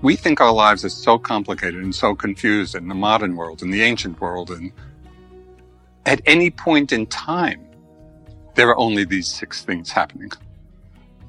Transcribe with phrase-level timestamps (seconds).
[0.00, 3.70] We think our lives are so complicated and so confused in the modern world, in
[3.70, 4.72] the ancient world, and
[6.06, 7.66] at any point in time,
[8.54, 10.30] there are only these six things happening.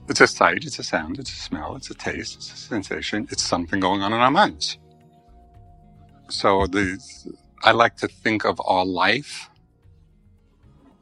[0.08, 3.28] It's a sight, it's a sound, it's a smell, it's a taste, it's a sensation,
[3.32, 4.78] it's something going on in our minds.
[6.30, 7.00] So the,
[7.64, 9.50] I like to think of our life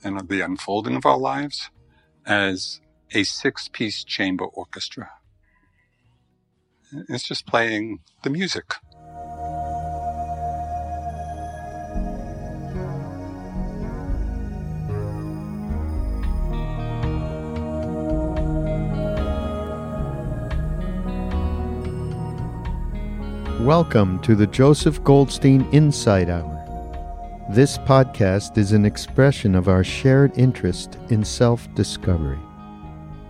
[0.03, 1.69] and of the unfolding of our lives
[2.25, 2.79] as
[3.11, 5.09] a six piece chamber orchestra.
[6.91, 8.75] It's just playing the music.
[23.59, 26.53] Welcome to the Joseph Goldstein Insight Hour.
[27.49, 32.39] This podcast is an expression of our shared interest in self discovery.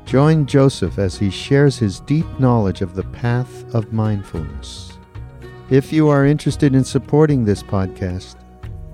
[0.08, 4.98] Join Joseph as he shares his deep knowledge of the path of mindfulness.
[5.70, 8.38] If you are interested in supporting this podcast,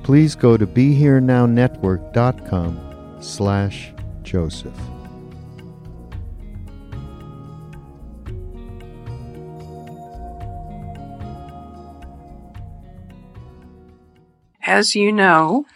[0.02, 4.74] please go to BeHereNowNetwork.com slash Joseph.
[14.66, 15.68] As you know,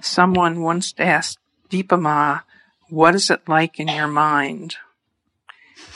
[0.00, 1.38] someone once asked
[1.70, 2.40] Dipa Ma,
[2.92, 4.76] what is it like in your mind?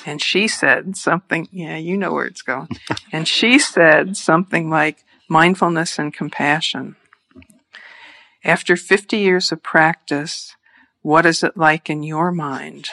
[0.06, 2.69] And she said something, yeah, you know where it's going.
[3.12, 6.97] and she said something like mindfulness and compassion.
[8.42, 10.56] After 50 years of practice,
[11.02, 12.89] what is it like in your mind?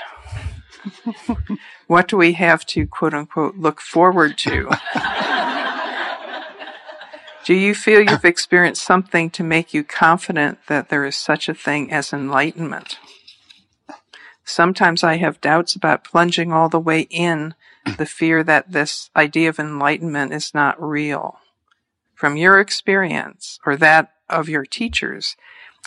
[1.88, 4.70] what do we have to quote unquote look forward to?
[7.46, 11.54] Do you feel you've experienced something to make you confident that there is such a
[11.54, 12.98] thing as enlightenment?
[14.46, 17.56] Sometimes I have doubts about plunging all the way in
[17.98, 21.40] the fear that this idea of enlightenment is not real.
[22.14, 25.36] From your experience or that of your teachers,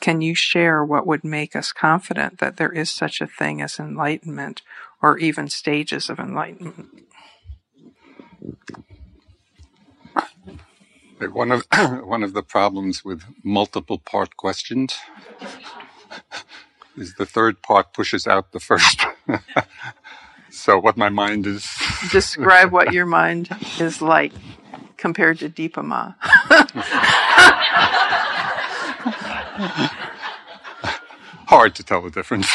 [0.01, 3.79] can you share what would make us confident that there is such a thing as
[3.79, 4.63] enlightenment
[5.03, 7.03] or even stages of enlightenment?
[11.33, 11.65] One of
[12.05, 14.97] one of the problems with multiple part questions
[16.97, 19.05] is the third part pushes out the first.
[20.51, 21.69] so what my mind is
[22.11, 23.49] describe what your mind
[23.79, 24.33] is like
[24.97, 26.15] compared to Dipa Ma.
[31.49, 32.49] Hard to tell the difference.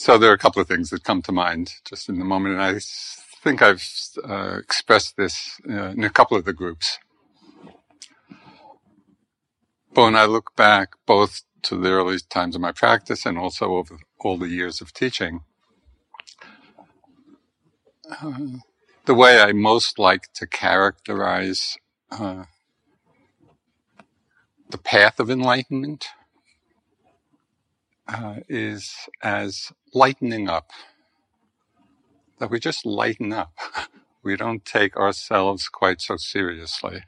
[0.00, 2.54] So there are a couple of things that come to mind just in the moment,
[2.54, 2.80] and I
[3.42, 3.86] think I've
[4.26, 6.98] uh, expressed this uh, in a couple of the groups.
[9.94, 13.72] But when I look back both to the early times of my practice and also
[13.76, 15.42] over all the years of teaching,
[18.10, 18.38] uh,
[19.06, 21.78] the way I most like to characterize
[22.10, 22.44] uh,
[24.70, 26.06] the path of enlightenment
[28.08, 30.70] uh, is as lightening up.
[32.40, 33.52] That we just lighten up.
[34.24, 37.02] we don't take ourselves quite so seriously.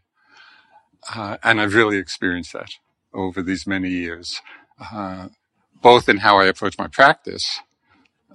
[1.15, 2.73] Uh, and I've really experienced that
[3.15, 4.41] over these many years,
[4.93, 5.29] uh,
[5.83, 7.61] both in how I approach my practice,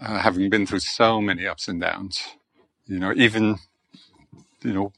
[0.02, 2.22] uh, having been through so many ups and downs,
[2.88, 3.58] you know, even,
[4.64, 4.94] you know,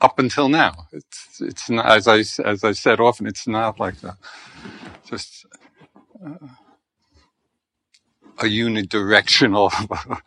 [0.00, 0.88] up until now.
[0.92, 4.16] It's, it's not, as I, as I said often, it's not like the,
[5.06, 5.46] just,
[6.24, 6.48] uh,
[8.38, 9.70] a unidirectional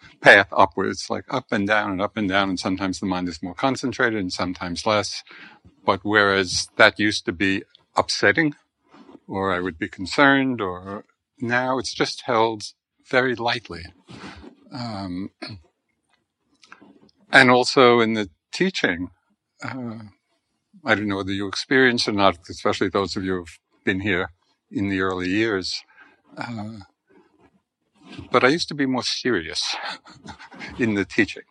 [0.22, 2.50] path upwards, like up and down and up and down.
[2.50, 5.24] And sometimes the mind is more concentrated and sometimes less.
[5.86, 7.64] But whereas that used to be
[7.96, 8.56] upsetting
[9.28, 11.06] or I would be concerned or
[11.40, 12.64] now it's just held
[13.10, 13.84] very lightly.
[14.72, 15.32] Um,
[17.32, 19.10] and also in the teaching,
[19.64, 20.00] uh,
[20.86, 24.32] I don't know whether you experience or not, especially those of you who've been here
[24.72, 25.84] in the early years.
[26.38, 26.80] Uh,
[28.32, 29.76] but I used to be more serious
[30.80, 31.44] in the teaching.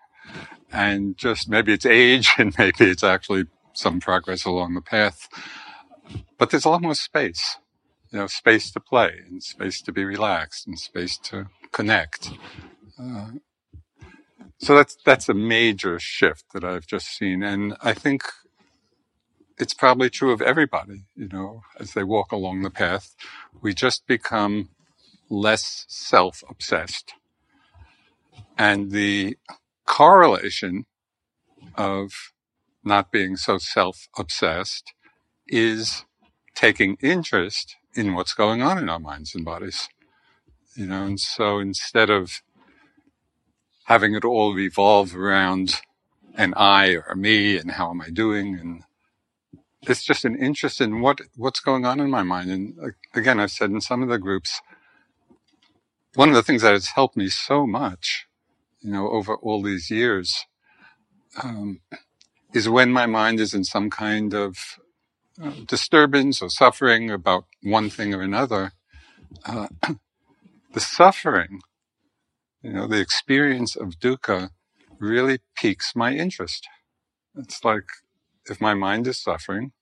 [0.72, 5.28] And just maybe it's age and maybe it's actually some progress along the path.
[6.38, 7.58] But there's a lot more space,
[8.10, 12.30] you know, space to play and space to be relaxed and space to connect.
[12.98, 13.30] Uh,
[14.58, 17.42] so that's, that's a major shift that I've just seen.
[17.42, 18.24] And I think
[19.58, 23.14] it's probably true of everybody, you know, as they walk along the path.
[23.60, 24.70] We just become
[25.28, 27.14] less self obsessed.
[28.58, 29.36] And the
[29.86, 30.86] correlation
[31.74, 32.12] of
[32.84, 34.92] not being so self obsessed
[35.48, 36.04] is
[36.54, 39.88] taking interest in what's going on in our minds and bodies.
[40.76, 42.42] you know, and so instead of
[43.86, 45.80] having it all revolve around
[46.36, 48.84] an I or a me and how am I doing and
[49.82, 52.50] it's just an interest in what what's going on in my mind.
[52.50, 54.60] And uh, again, I've said in some of the groups,
[56.14, 58.26] one of the things that has helped me so much,
[58.80, 60.46] you know, over all these years,
[61.42, 61.80] um,
[62.54, 64.56] is when my mind is in some kind of
[65.42, 68.72] uh, disturbance or suffering about one thing or another.
[69.46, 69.68] Uh,
[70.74, 71.60] the suffering,
[72.62, 74.50] you know, the experience of dukkha
[75.00, 76.68] really piques my interest.
[77.36, 77.86] It's like
[78.50, 79.72] if my mind is suffering,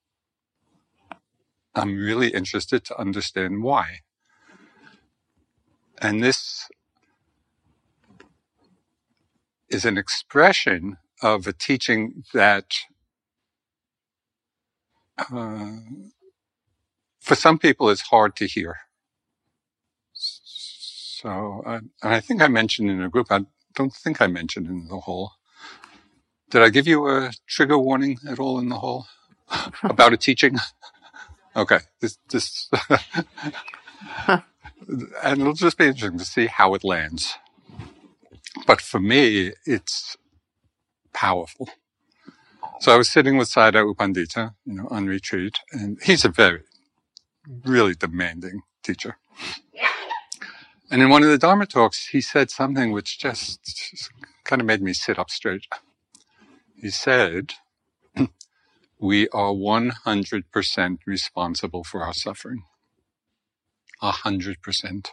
[1.75, 4.01] I'm really interested to understand why.
[6.01, 6.69] And this
[9.71, 12.75] is an expression of a teaching that
[15.33, 15.77] uh,
[17.21, 18.77] for some people is hard to hear.
[20.15, 24.67] So, uh, and I think I mentioned in a group, I don't think I mentioned
[24.69, 25.33] in the hall.
[26.51, 29.09] Did I give you a trigger warning at all in the hall
[29.83, 30.57] about a teaching?
[31.57, 32.71] Okay, this, this,
[34.29, 34.43] and
[35.41, 37.35] it'll just be interesting to see how it lands.
[38.67, 40.17] But for me, it's
[41.13, 41.69] powerful.
[42.81, 46.29] So I was sitting with Sayadaw U Pandita, you know, on retreat, and he's a
[46.29, 46.63] very,
[47.65, 49.19] really demanding teacher.
[50.91, 54.11] And in one of the Dharma talks, he said something which just, just
[54.45, 55.67] kind of made me sit up straight.
[56.77, 57.55] He said,
[59.01, 62.63] we are 100% responsible for our suffering.
[64.03, 65.09] 100%.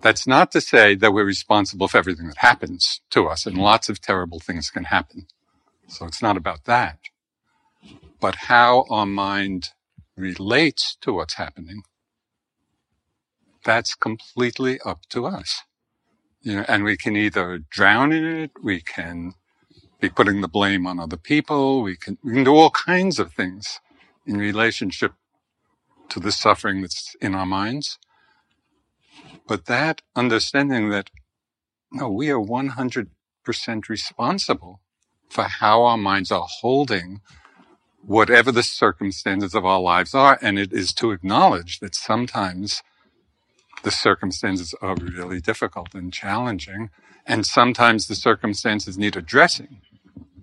[0.00, 3.88] That's not to say that we're responsible for everything that happens to us, and lots
[3.88, 5.26] of terrible things can happen.
[5.88, 6.98] So it's not about that.
[8.20, 9.70] But how our mind
[10.16, 11.82] relates to what's happening,
[13.64, 15.62] that's completely up to us.
[16.42, 19.34] You know, and we can either drown in it, we can
[20.00, 23.32] be putting the blame on other people, we can, we can do all kinds of
[23.32, 23.80] things
[24.26, 25.14] in relationship
[26.10, 27.98] to the suffering that's in our minds.
[29.48, 31.10] But that understanding that,
[31.90, 33.08] no, we are 100%
[33.88, 34.80] responsible
[35.30, 37.20] for how our minds are holding
[38.02, 40.38] whatever the circumstances of our lives are.
[40.42, 42.82] And it is to acknowledge that sometimes
[43.82, 46.90] the circumstances are really difficult and challenging.
[47.26, 49.80] And sometimes the circumstances need addressing.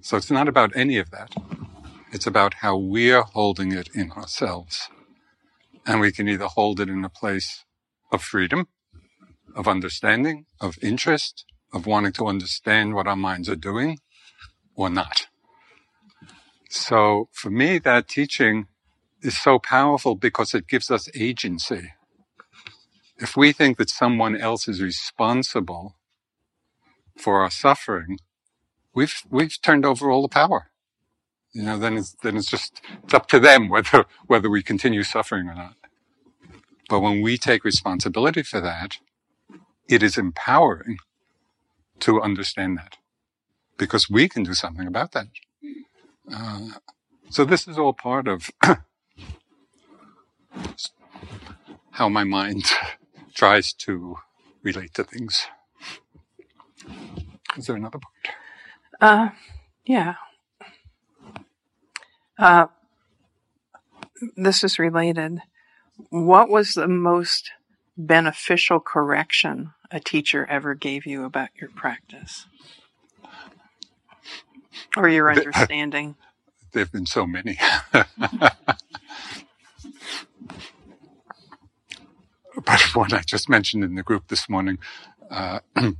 [0.01, 1.35] So it's not about any of that.
[2.11, 4.89] It's about how we're holding it in ourselves.
[5.85, 7.65] And we can either hold it in a place
[8.11, 8.67] of freedom,
[9.55, 13.99] of understanding, of interest, of wanting to understand what our minds are doing,
[14.75, 15.27] or not.
[16.69, 18.67] So for me, that teaching
[19.21, 21.93] is so powerful because it gives us agency.
[23.17, 25.95] If we think that someone else is responsible
[27.17, 28.19] for our suffering,
[28.95, 30.71] we've we've turned over all the power.
[31.53, 35.03] You know, then it's then it's just it's up to them whether whether we continue
[35.03, 35.75] suffering or not.
[36.89, 38.99] But when we take responsibility for that,
[39.87, 40.97] it is empowering
[41.99, 42.97] to understand that
[43.77, 45.27] because we can do something about that.
[46.31, 46.69] Uh,
[47.29, 48.49] so this is all part of
[51.91, 52.63] how my mind
[53.33, 54.17] tries to
[54.63, 55.47] relate to things.
[57.57, 58.35] Is there another part?
[58.99, 59.29] Uh,
[59.85, 60.15] yeah.
[62.37, 62.67] Uh,
[64.35, 65.41] this is related.
[66.09, 67.51] What was the most
[67.97, 72.47] beneficial correction a teacher ever gave you about your practice
[74.97, 76.17] or your understanding?
[76.73, 77.57] There have been so many.
[77.91, 78.07] but
[82.95, 84.77] one I just mentioned in the group this morning.
[85.31, 85.59] Uh,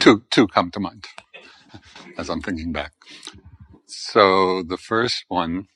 [0.00, 1.06] two, two come to mind
[2.18, 2.94] as I'm thinking back.
[3.86, 5.68] So the first one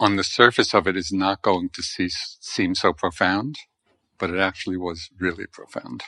[0.00, 3.58] on the surface of it is not going to see, seem so profound,
[4.18, 6.04] but it actually was really profound.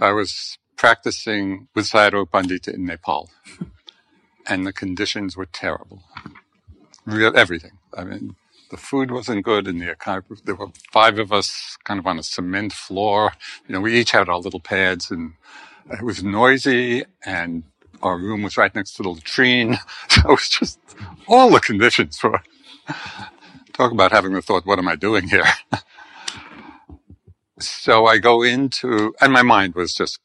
[0.00, 3.30] I was practicing with Sayadaw Pandita in Nepal,
[4.48, 6.02] and the conditions were terrible.
[7.04, 7.72] Real everything.
[7.96, 8.36] I mean,
[8.70, 9.94] the food wasn't good, and the
[10.44, 13.32] there were five of us, kind of on a cement floor.
[13.68, 15.34] You know, we each had our little pads, and
[15.90, 17.64] it was noisy, and
[18.02, 19.78] our room was right next to the latrine.
[20.08, 20.78] So it was just
[21.28, 22.42] all the conditions for
[23.72, 25.44] talk about having the thought, what am I doing here?
[27.60, 30.20] so I go into, and my mind was just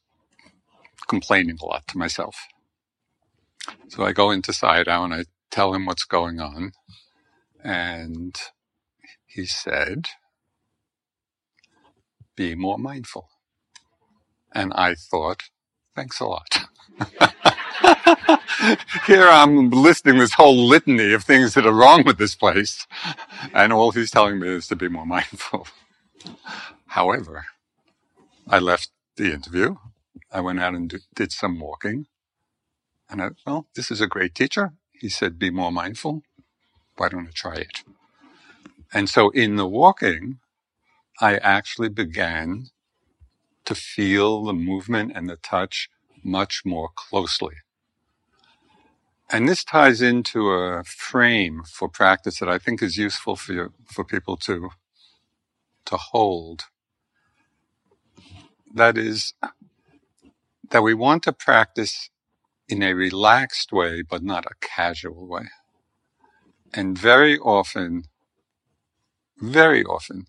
[1.07, 2.35] complaining a lot to myself.
[3.89, 6.73] So I go into Sayadaw and I tell him what's going on.
[7.63, 8.35] And
[9.27, 10.07] he said,
[12.35, 13.29] be more mindful.
[14.53, 15.43] And I thought,
[15.95, 16.67] thanks a lot.
[19.07, 22.87] Here I'm listing this whole litany of things that are wrong with this place.
[23.53, 25.67] And all he's telling me is to be more mindful.
[26.87, 27.47] However,
[28.49, 29.77] I left the interview.
[30.31, 32.07] I went out and did some walking.
[33.09, 34.73] And I, well, this is a great teacher.
[34.93, 36.23] He said, be more mindful.
[36.97, 37.83] Why don't I try it?
[38.93, 40.39] And so in the walking,
[41.21, 42.67] I actually began
[43.65, 45.89] to feel the movement and the touch
[46.23, 47.55] much more closely.
[49.29, 53.73] And this ties into a frame for practice that I think is useful for you,
[53.85, 54.69] for people to,
[55.85, 56.65] to hold.
[58.73, 59.33] That is,
[60.71, 62.09] that we want to practice
[62.69, 65.47] in a relaxed way, but not a casual way.
[66.73, 68.05] And very often,
[69.39, 70.27] very often,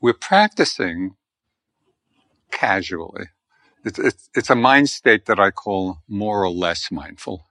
[0.00, 1.16] we're practicing
[2.52, 3.26] casually.
[3.84, 7.46] It's, it's, it's a mind state that I call more or less mindful.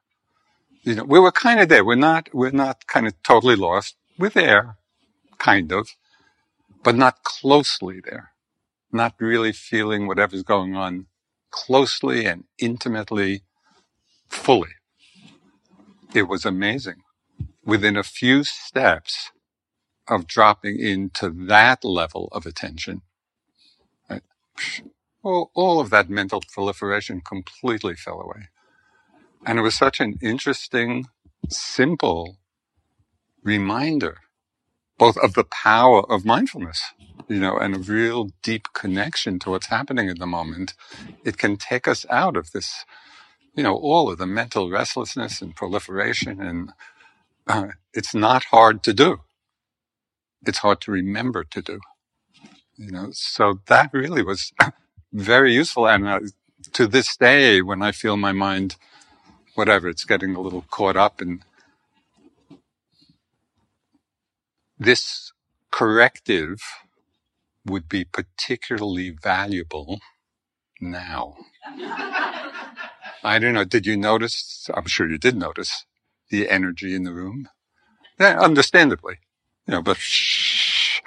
[0.83, 1.85] You know, we were kind of there.
[1.85, 3.97] We're not, we're not kind of totally lost.
[4.19, 4.77] We're there,
[5.39, 5.89] kind of,
[6.83, 8.31] but not closely there.
[8.91, 11.07] Not really feeling whatever's going on
[11.51, 13.43] closely and intimately,
[14.29, 14.71] fully.
[16.15, 17.03] It was amazing.
[17.65, 19.31] Within a few steps
[20.09, 23.03] of dropping into that level of attention,
[24.09, 24.23] right?
[25.23, 28.49] all, all of that mental proliferation completely fell away.
[29.45, 31.07] And it was such an interesting,
[31.50, 32.38] simple
[33.43, 34.19] reminder,
[35.00, 36.81] both of the power of mindfulness,
[37.29, 40.75] you know, and a real deep connection to what's happening in the moment.
[41.25, 42.85] It can take us out of this,
[43.55, 46.41] you know, all of the mental restlessness and proliferation.
[46.41, 46.71] And
[47.47, 49.19] uh, it's not hard to do.
[50.45, 51.79] It's hard to remember to do,
[52.77, 54.53] you know, so that really was
[55.13, 55.88] very useful.
[55.88, 56.19] And uh,
[56.73, 58.77] to this day, when I feel my mind
[59.55, 61.43] whatever, it's getting a little caught up in
[64.79, 65.33] this
[65.72, 66.60] corrective
[67.65, 70.00] would be particularly valuable
[70.81, 71.36] now.
[73.24, 73.65] I don't know.
[73.65, 74.69] Did you notice?
[74.74, 75.86] I'm sure you did notice
[76.29, 77.50] the energy in the room.
[78.19, 79.19] Yeah, understandably,
[79.67, 81.01] you know, but shh.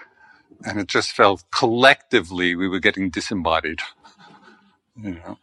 [0.65, 3.81] And it just felt collectively we were getting disembodied,
[5.03, 5.39] you know.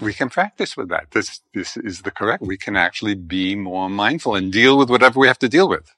[0.00, 1.12] We can practice with that.
[1.12, 2.42] This, this is the correct.
[2.42, 5.92] We can actually be more mindful and deal with whatever we have to deal with.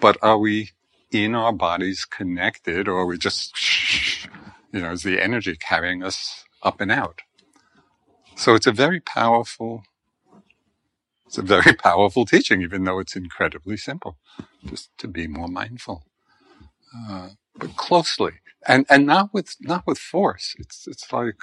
[0.00, 0.70] But are we
[1.12, 3.54] in our bodies connected or are we just,
[4.72, 7.20] you know, is the energy carrying us up and out?
[8.36, 9.84] So it's a very powerful,
[11.26, 14.18] it's a very powerful teaching, even though it's incredibly simple,
[14.66, 16.04] just to be more mindful,
[16.96, 18.34] uh, but closely
[18.66, 20.54] and, and not with, not with force.
[20.58, 21.36] It's, it's like,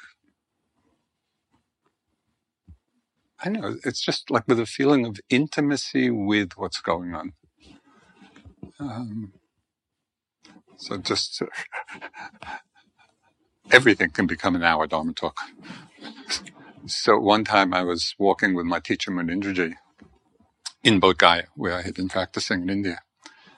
[3.44, 7.34] I know it's just like with a feeling of intimacy with what's going on.
[8.79, 9.34] Um,
[10.77, 11.41] so just
[13.72, 15.38] everything can become an hour Dharma talk.
[16.88, 19.75] So one time I was walking with my teacher Munindraji
[20.84, 23.01] in Bodh where I had been practicing in India.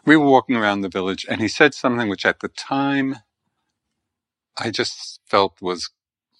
[0.05, 3.17] We were walking around the village and he said something which at the time
[4.59, 5.89] I just felt was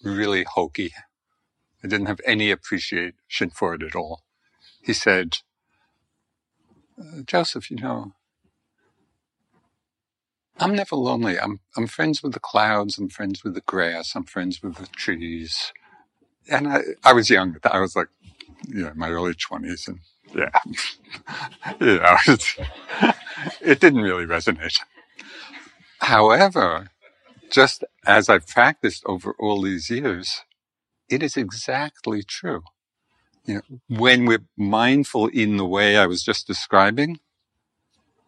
[0.04, 0.92] really hokey
[1.84, 4.22] I didn't have any appreciation for it at all.
[4.82, 5.38] He said,
[7.00, 8.12] uh, Joseph, you know,
[10.58, 11.38] I'm never lonely.
[11.40, 12.98] I'm, I'm friends with the clouds.
[12.98, 14.14] I'm friends with the grass.
[14.16, 15.72] I'm friends with the trees.
[16.50, 17.56] And I, I was young.
[17.64, 18.08] I was like,
[18.84, 20.00] know, my early twenties and
[20.34, 20.50] yeah,
[21.98, 22.16] know,
[23.60, 24.80] it didn't really resonate.
[26.00, 26.90] However,
[27.50, 30.42] just as I've practiced over all these years,
[31.10, 32.62] it is exactly true.
[33.46, 37.20] You know, when we're mindful in the way I was just describing,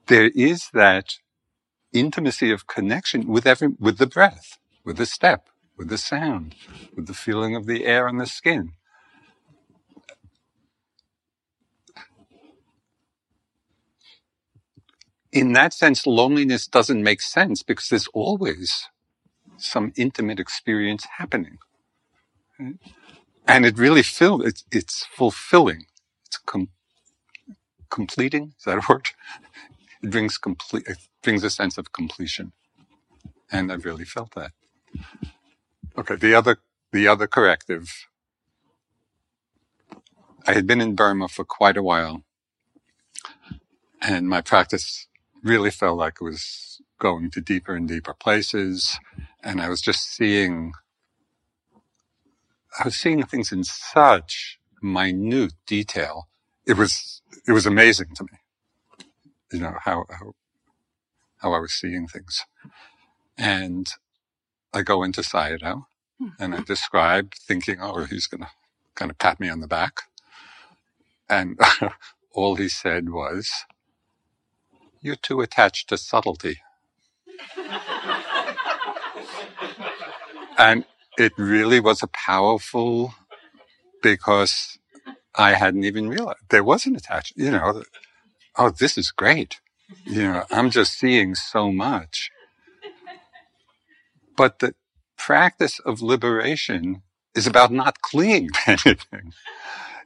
[0.08, 1.16] there is that
[1.92, 5.48] intimacy of connection with every, with the breath, with the step,
[5.78, 6.54] with the sound,
[6.96, 8.72] with the feeling of the air on the skin.
[15.32, 18.88] In that sense, loneliness doesn't make sense because there's always
[19.58, 21.58] some intimate experience happening.
[23.48, 25.86] And it really filled, it's, it's fulfilling.
[26.26, 26.70] It's com-
[27.90, 28.54] completing.
[28.58, 29.10] Is that a word?
[30.02, 32.52] It brings complete, it brings a sense of completion.
[33.52, 34.52] And I really felt that.
[35.98, 36.16] Okay.
[36.16, 36.58] The other,
[36.92, 37.92] the other corrective
[40.46, 42.24] I had been in Burma for quite a while,
[44.02, 45.08] and my practice
[45.42, 48.98] really felt like it was going to deeper and deeper places,
[49.42, 50.72] and I was just seeing.
[52.78, 56.28] I was seeing things in such minute detail.
[56.66, 58.38] It was it was amazing to me.
[59.52, 60.32] You know how how
[61.38, 62.44] how I was seeing things,
[63.36, 63.88] and
[64.72, 65.84] I go into Sayadaw,
[66.38, 66.62] and I mm-hmm.
[66.64, 68.50] describe thinking, oh, he's going to
[68.94, 70.02] kind of pat me on the back.
[71.28, 71.58] And
[72.32, 73.50] all he said was,
[75.00, 76.60] you're too attached to subtlety.
[80.58, 80.84] and
[81.18, 83.14] it really was a powerful
[84.02, 84.78] because
[85.36, 87.82] I hadn't even realized there was an attachment, you know,
[88.56, 89.60] oh, this is great.
[90.04, 92.30] You know, I'm just seeing so much.
[94.36, 94.74] But the
[95.18, 97.02] practice of liberation
[97.34, 99.32] is about not clinging to anything,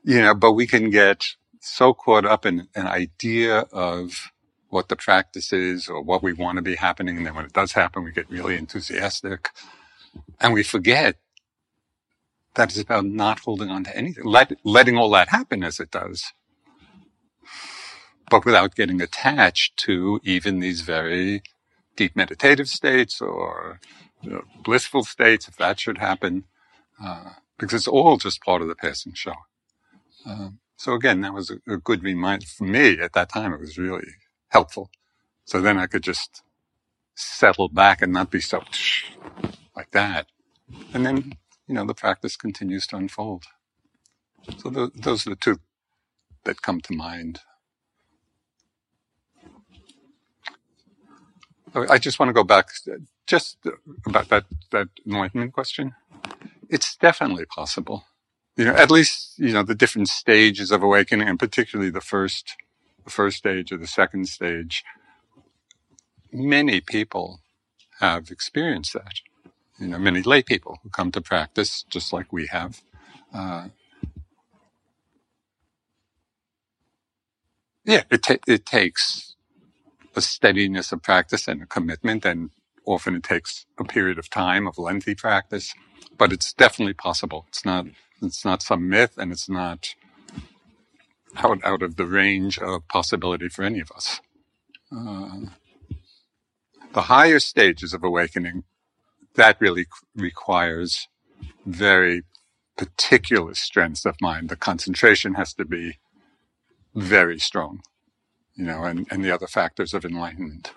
[0.05, 1.25] you know, but we can get
[1.61, 4.31] so caught up in an idea of
[4.69, 7.17] what the practice is or what we want to be happening.
[7.17, 9.51] And then when it does happen, we get really enthusiastic
[10.41, 11.17] and we forget
[12.55, 15.91] that it's about not holding on to anything, let, letting all that happen as it
[15.91, 16.33] does,
[18.31, 21.43] but without getting attached to even these very
[21.97, 23.81] deep meditative states or
[24.23, 26.45] you know, blissful states, if that should happen,
[27.03, 29.35] uh, because it's all just part of the passing show.
[30.25, 33.53] Um, so again, that was a, a, good reminder for me at that time.
[33.53, 34.09] It was really
[34.49, 34.91] helpful.
[35.45, 36.43] So then I could just
[37.15, 38.63] settle back and not be so
[39.77, 40.29] like that.
[40.95, 41.35] And then,
[41.69, 43.45] you know, the practice continues to unfold.
[44.59, 45.61] So th- those are the two
[46.45, 47.41] that come to mind.
[51.75, 52.69] Oh, I just want to go back
[53.27, 53.59] just
[54.07, 55.95] about that, that enlightenment question.
[56.71, 58.05] It's definitely possible.
[58.57, 62.57] You know, at least, you know, the different stages of awakening and particularly the first,
[63.05, 64.85] the first stage or the second stage.
[66.33, 67.41] Many people
[68.01, 69.21] have experienced that.
[69.81, 72.83] You know, many lay people who come to practice just like we have.
[73.35, 73.69] Uh,
[77.85, 79.37] yeah, it, it takes
[80.17, 82.51] a steadiness of practice and a commitment and
[82.87, 85.75] often it takes a period of time of lengthy practice,
[86.19, 87.47] but it's definitely possible.
[87.49, 87.87] It's not,
[88.23, 89.95] it's not some myth and it's not
[91.37, 94.21] out, out of the range of possibility for any of us.
[94.97, 95.41] Uh,
[96.93, 98.65] the higher stages of awakening,
[99.37, 101.09] that really requires
[101.67, 102.25] very
[102.77, 104.49] particular strengths of mind.
[104.51, 105.99] The concentration has to be
[106.95, 107.83] very strong,
[108.57, 110.73] you know, and, and the other factors of enlightenment.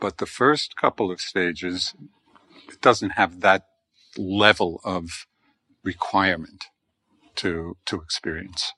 [0.00, 1.94] But the first couple of stages,
[2.68, 3.66] it doesn't have that
[4.18, 5.26] level of
[5.84, 6.66] requirement
[7.36, 8.72] to to experience.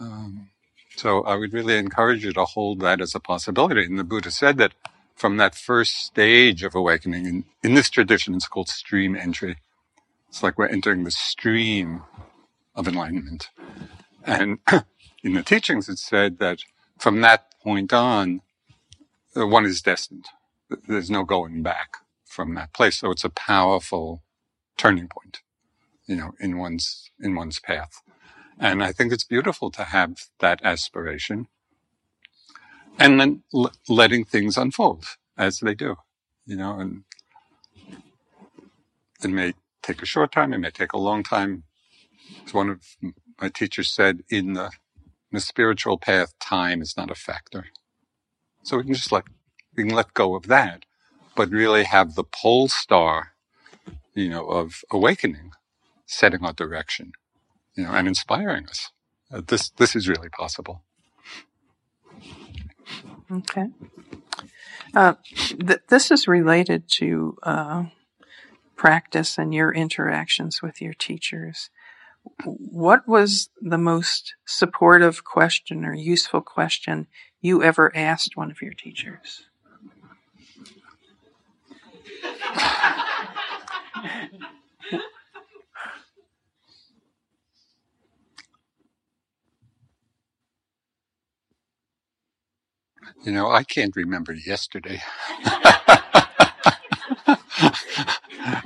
[0.00, 0.50] Um,
[0.96, 3.84] so I would really encourage you to hold that as a possibility.
[3.84, 4.74] And the Buddha said that
[5.14, 9.56] from that first stage of awakening, in, in this tradition, it's called stream entry.
[10.28, 12.02] It's like we're entering the stream
[12.74, 13.50] of enlightenment.
[14.24, 14.58] And
[15.22, 16.60] in the teachings, it's said that
[16.98, 18.42] from that point on,
[19.36, 20.26] uh, one is destined.
[20.88, 22.96] There's no going back from that place.
[22.98, 24.22] So it's a powerful
[24.76, 25.40] turning point,
[26.06, 28.02] you know, in one's, in one's path.
[28.58, 31.48] And I think it's beautiful to have that aspiration
[32.98, 35.06] and then l- letting things unfold
[35.38, 35.96] as they do,
[36.46, 37.04] you know, and
[39.24, 40.52] it may take a short time.
[40.54, 41.64] It may take a long time.
[42.46, 42.82] As one of
[43.40, 44.70] my teachers said, in the, in
[45.34, 47.66] the spiritual path, time is not a factor.
[48.64, 49.24] So we can just let,
[49.76, 50.84] we can let go of that,
[51.36, 53.32] but really have the pole star,
[54.14, 55.52] you know, of awakening,
[56.06, 57.12] setting our direction,
[57.76, 58.90] you know, and inspiring us.
[59.32, 60.84] Uh, this, this is really possible.
[63.34, 63.68] Okay.
[64.94, 67.84] Uh, th- this is related to uh,
[68.76, 71.70] practice and your interactions with your teachers.
[72.44, 77.08] What was the most supportive question or useful question
[77.40, 79.46] you ever asked one of your teachers?
[93.22, 95.00] You know, I can't remember yesterday.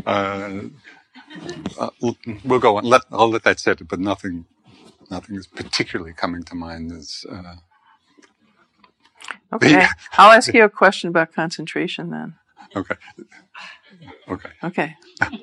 [0.07, 0.63] uh,
[1.79, 1.91] uh,
[2.45, 2.85] we'll go on.
[2.85, 4.47] Let, I'll let that sit, but nothing,
[5.11, 6.93] nothing is particularly coming to mind.
[6.93, 7.57] Is uh,
[9.53, 9.87] Okay.
[9.87, 12.35] the, I'll ask you a question about concentration then.
[12.77, 12.97] okay,
[14.29, 14.51] okay.
[14.65, 14.97] Okay.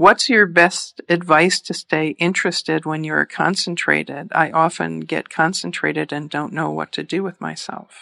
[0.00, 4.28] What's your best advice to stay interested when you're concentrated?
[4.32, 7.98] I often get concentrated and don't know what to do with myself.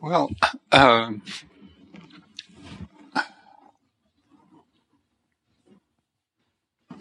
[0.00, 0.30] Well,
[0.72, 1.22] um,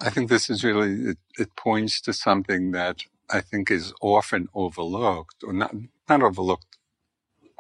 [0.02, 4.50] I think this is really, it, it points to something that I think is often
[4.56, 5.76] overlooked, or not,
[6.10, 6.80] not overlooked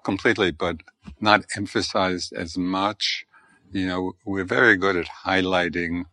[0.03, 0.77] completely, but
[1.21, 3.27] not emphasized as much.
[3.73, 6.05] You know, we're very good at highlighting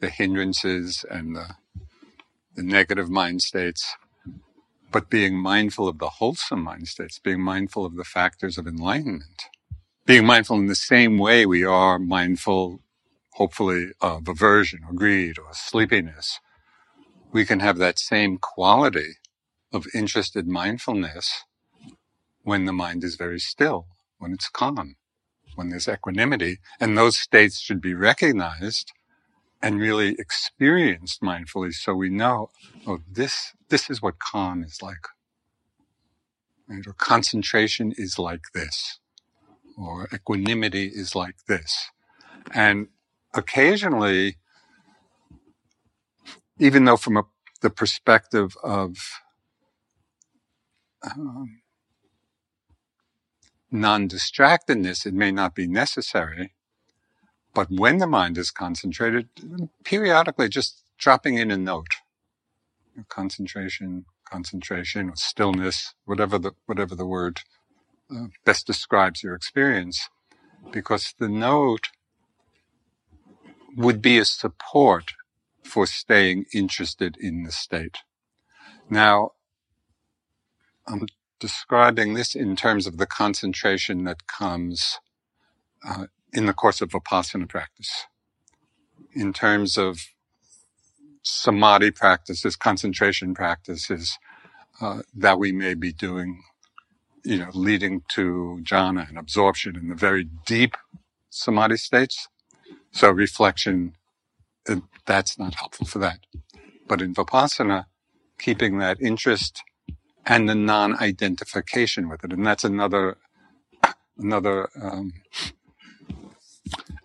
[0.00, 1.56] the hindrances and the,
[2.56, 3.96] the negative mind states,
[4.90, 9.42] but being mindful of the wholesome mind states, being mindful of the factors of enlightenment,
[10.06, 12.80] being mindful in the same way we are mindful,
[13.34, 16.40] hopefully, of aversion or greed or sleepiness.
[17.30, 19.16] We can have that same quality
[19.70, 21.44] of interested mindfulness
[22.42, 24.96] when the mind is very still, when it's calm,
[25.56, 26.58] when there's equanimity.
[26.80, 28.92] And those states should be recognized
[29.62, 32.50] and really experienced mindfully so we know,
[32.86, 35.06] oh, this, this is what calm is like.
[36.68, 36.86] Right?
[36.86, 38.98] Or concentration is like this.
[39.76, 41.90] Or equanimity is like this.
[42.52, 42.88] And
[43.34, 44.36] occasionally,
[46.58, 47.24] even though from a,
[47.62, 48.96] the perspective of
[51.04, 51.61] um,
[53.72, 56.54] non-distractedness, it may not be necessary.
[57.54, 59.28] But when the mind is concentrated,
[59.84, 61.88] periodically just dropping in a note,
[63.08, 67.40] concentration, concentration, or stillness, whatever the whatever the word
[68.14, 70.08] uh, best describes your experience,
[70.72, 71.88] because the note
[73.76, 75.12] would be a support
[75.64, 77.98] for staying interested in the state.
[78.90, 79.32] Now,
[80.86, 81.06] I'm
[81.42, 85.00] describing this in terms of the concentration that comes
[85.88, 88.06] uh, in the course of vipassana practice.
[89.14, 90.00] In terms of
[91.22, 94.18] samadhi practices, concentration practices
[94.80, 96.42] uh, that we may be doing,
[97.24, 100.76] you know, leading to jhana and absorption in the very deep
[101.30, 102.28] samadhi states.
[102.92, 103.96] So reflection,
[104.68, 104.76] uh,
[105.06, 106.20] that's not helpful for that.
[106.88, 107.86] But in vipassana,
[108.38, 109.62] keeping that interest
[110.26, 112.32] and the non-identification with it.
[112.32, 113.18] And that's another,
[114.18, 115.12] another, um,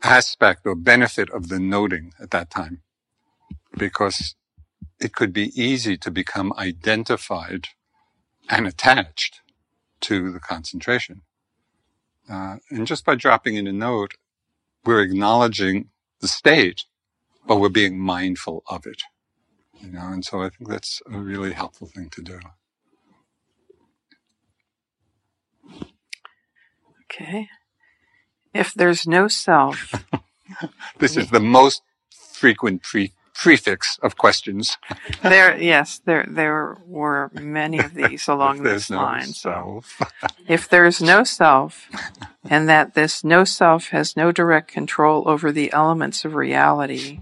[0.04, 2.82] aspect or benefit of the noting at that time.
[3.78, 4.36] Because
[5.00, 7.70] it could be easy to become identified
[8.50, 9.42] and attached
[10.02, 11.22] to the concentration.
[12.30, 14.14] Uh, and just by dropping in a note,
[14.86, 15.90] we're acknowledging
[16.22, 16.86] the state,
[17.46, 19.04] but we're being mindful of it.
[19.82, 22.40] You know, and so I think that's a really helpful thing to do.
[27.10, 27.50] Okay.
[28.54, 29.94] If there's no self.
[31.00, 34.78] this is the most frequent pre- prefix of questions.
[35.22, 39.28] there, yes, there there were many of these along this no line.
[39.28, 40.02] Self.
[40.48, 41.88] if there's no self,
[42.50, 47.22] and that this no self has no direct control over the elements of reality,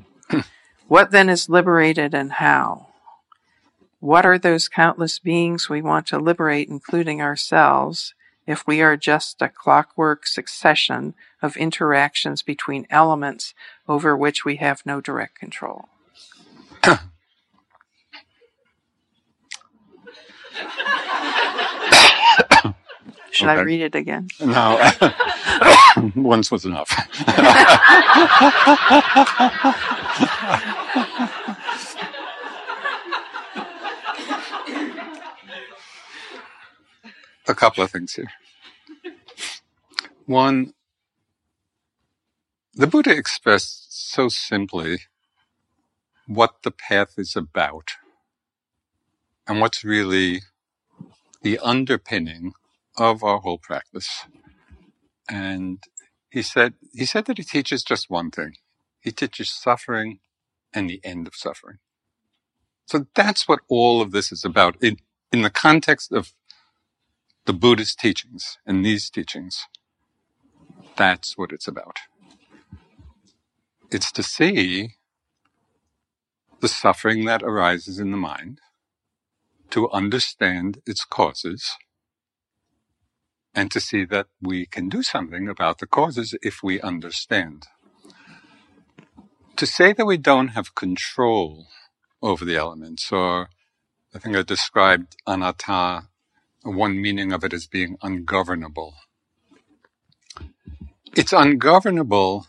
[0.87, 2.87] what then is liberated and how?
[3.99, 8.13] What are those countless beings we want to liberate, including ourselves?
[8.47, 13.53] If we are just a clockwork succession of interactions between elements
[13.87, 15.89] over which we have no direct control.
[23.31, 23.59] Should okay.
[23.59, 24.29] I read it again?
[24.39, 24.79] No.
[26.15, 26.89] Once was enough.
[37.47, 38.31] a couple of things here.
[40.25, 40.73] One,
[42.73, 44.99] the Buddha expressed so simply
[46.27, 47.91] what the path is about
[49.47, 50.41] and what's really
[51.43, 52.53] the underpinning
[52.97, 54.25] of our whole practice.
[55.29, 55.79] And
[56.29, 58.55] he said, he said that he teaches just one thing.
[59.01, 60.19] He teaches suffering
[60.73, 61.77] and the end of suffering.
[62.87, 64.97] So that's what all of this is about in,
[65.31, 66.33] in the context of
[67.45, 69.65] the Buddhist teachings and these teachings.
[70.97, 71.99] That's what it's about.
[73.91, 74.95] It's to see
[76.61, 78.59] the suffering that arises in the mind,
[79.71, 81.71] to understand its causes,
[83.55, 87.67] and to see that we can do something about the causes if we understand.
[89.57, 91.67] To say that we don't have control
[92.21, 93.49] over the elements, or
[94.15, 96.09] I think I described anatta
[96.71, 98.95] one meaning of it as being ungovernable.
[101.15, 102.47] It's ungovernable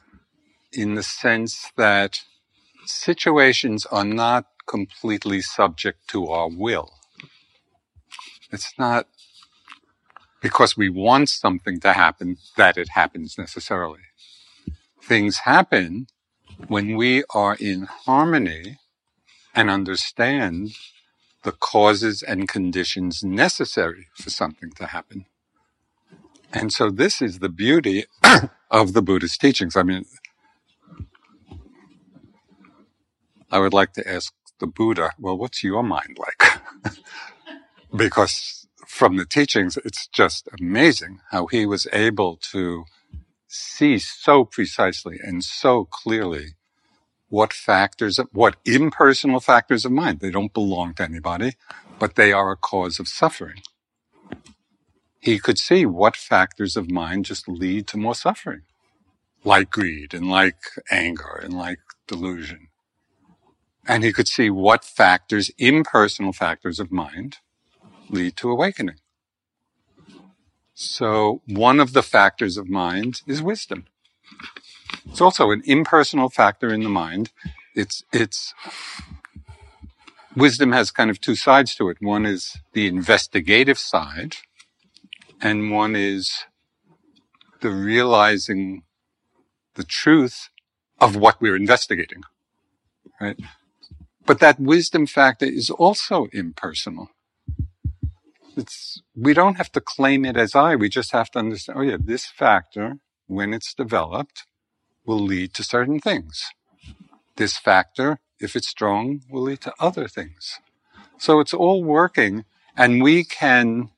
[0.73, 2.21] in the sense that
[2.87, 6.93] situations are not completely subject to our will.
[8.53, 9.07] It's not
[10.41, 14.01] because we want something to happen that it happens necessarily.
[15.03, 16.07] Things happen
[16.69, 18.79] when we are in harmony
[19.55, 20.71] and understand
[21.47, 25.27] the causes and conditions necessary for something to happen.
[26.53, 28.07] And so this is the beauty
[28.71, 29.77] of the Buddhist teachings.
[29.77, 30.05] I mean,
[33.53, 36.97] I would like to ask the Buddha, well, what's your mind like?
[37.97, 42.87] because from the teachings, it's just amazing how he was able to
[43.47, 46.56] see so precisely and so clearly
[47.39, 51.53] what factors, what impersonal factors of mind, they don't belong to anybody,
[52.01, 53.63] but they are a cause of suffering.
[55.21, 58.63] He could see what factors of mind just lead to more suffering,
[59.45, 62.69] like greed and like anger and like delusion.
[63.89, 67.39] And he could see what factors, impersonal factors of mind,
[68.11, 69.01] lead to awakening.
[70.75, 73.87] So one of the factors of mind is wisdom.
[75.09, 77.31] It's also an impersonal factor in the mind.
[77.75, 78.55] It's, it's,
[80.35, 81.99] wisdom has kind of two sides to it.
[82.01, 84.37] One is the investigative side,
[85.41, 86.45] and one is
[87.61, 88.83] the realizing
[89.75, 90.49] the truth
[91.01, 92.23] of what we're investigating,
[93.21, 93.39] right?
[94.25, 97.11] But that wisdom factor is also impersonal.
[98.57, 101.83] It's, we don't have to claim it as I, we just have to understand, oh
[101.83, 104.45] yeah, this factor, when it's developed,
[105.07, 106.45] will lead to certain things.
[107.37, 110.59] This factor, if it's strong, will lead to other things.
[111.19, 112.45] So it's all working
[112.77, 113.91] and we can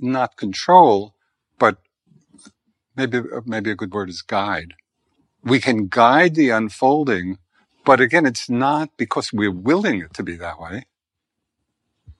[0.00, 1.14] not control,
[1.58, 1.78] but
[2.96, 4.74] maybe, maybe a good word is guide.
[5.42, 7.38] We can guide the unfolding,
[7.84, 10.86] but again, it's not because we're willing it to be that way.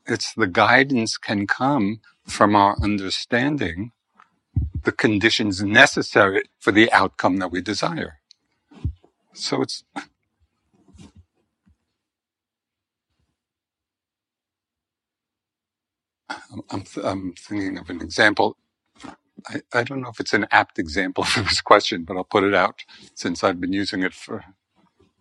[0.06, 3.90] It's the guidance can come from our understanding
[4.84, 8.20] the conditions necessary for the outcome that we desire.
[9.34, 9.84] So it's,
[16.70, 18.56] I'm, I'm, thinking of an example.
[19.48, 22.44] I, I don't know if it's an apt example for this question, but I'll put
[22.44, 24.44] it out since I've been using it for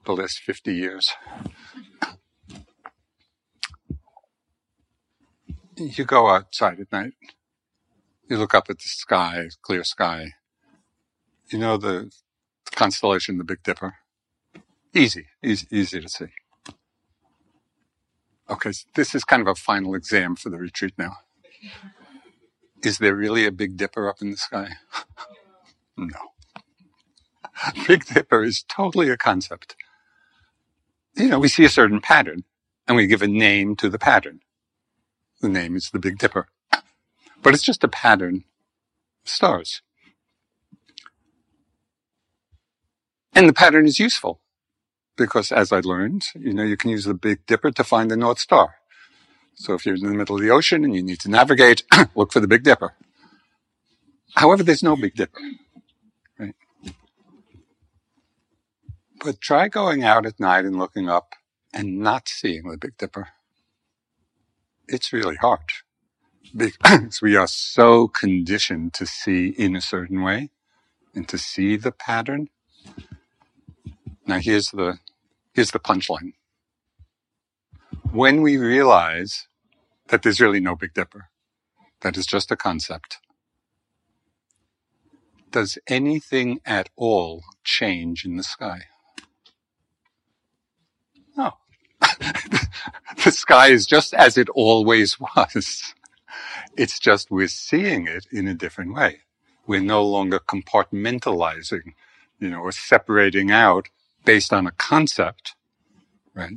[0.05, 1.11] the last 50 years.
[5.77, 7.13] You go outside at night
[8.29, 10.33] you look up at the sky, clear sky.
[11.51, 12.11] You know the
[12.71, 13.95] constellation, the Big Dipper?
[14.93, 16.27] Easy, easy, easy to see.
[18.49, 21.17] Okay, so this is kind of a final exam for the retreat now.
[22.83, 24.69] Is there really a Big Dipper up in the sky?
[25.97, 26.19] no.
[27.87, 29.75] Big Dipper is totally a concept.
[31.15, 32.43] You know, we see a certain pattern
[32.87, 34.41] and we give a name to the pattern.
[35.41, 36.47] The name is the Big Dipper
[37.45, 38.43] but it's just a pattern
[39.23, 39.83] of stars.
[43.33, 44.41] And the pattern is useful
[45.15, 48.17] because as I learned, you know, you can use the Big Dipper to find the
[48.17, 48.77] North Star.
[49.53, 51.83] So if you're in the middle of the ocean and you need to navigate,
[52.15, 52.95] look for the Big Dipper.
[54.33, 55.39] However, there's no Big Dipper,
[56.39, 56.55] right?
[59.23, 61.35] But try going out at night and looking up
[61.71, 63.27] and not seeing the Big Dipper.
[64.87, 65.84] It's really hard
[66.55, 70.49] because we are so conditioned to see in a certain way
[71.15, 72.49] and to see the pattern.
[74.27, 74.99] Now here's the,
[75.53, 76.33] here's the punchline.
[78.11, 79.47] When we realize
[80.09, 81.29] that there's really no Big Dipper,
[82.01, 83.19] that is just a concept,
[85.51, 88.83] does anything at all change in the sky?
[91.37, 91.53] No.
[92.21, 95.95] the sky is just as it always was.
[96.77, 99.21] It's just we're seeing it in a different way.
[99.67, 101.93] We're no longer compartmentalizing,
[102.39, 103.89] you know, or separating out
[104.25, 105.55] based on a concept,
[106.33, 106.53] right?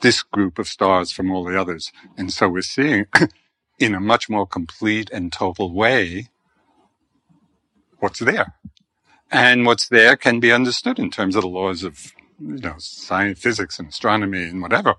[0.00, 1.92] This group of stars from all the others.
[2.16, 3.06] And so we're seeing
[3.78, 6.28] in a much more complete and total way
[7.98, 8.54] what's there.
[9.30, 13.40] And what's there can be understood in terms of the laws of, you know, science,
[13.40, 14.94] physics and astronomy and whatever.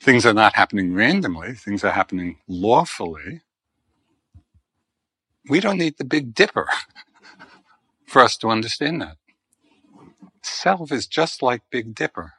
[0.00, 1.54] Things are not happening randomly.
[1.54, 3.42] Things are happening lawfully.
[5.48, 6.68] We don't need the Big Dipper
[8.06, 9.16] for us to understand that.
[10.42, 12.34] Self is just like Big Dipper.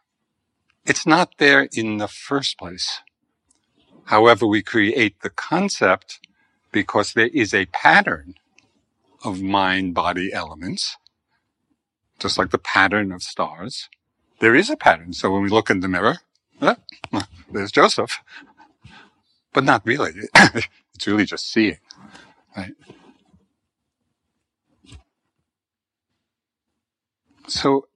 [0.85, 3.01] It's not there in the first place.
[4.05, 6.19] However, we create the concept
[6.71, 8.35] because there is a pattern
[9.23, 10.97] of mind body elements
[12.19, 13.89] just like the pattern of stars.
[14.39, 15.13] There is a pattern.
[15.13, 16.17] So when we look in the mirror,
[16.61, 16.77] ah,
[17.51, 18.19] there's Joseph,
[19.53, 20.11] but not really.
[20.95, 21.77] it's really just seeing,
[22.55, 22.73] right?
[27.47, 27.87] So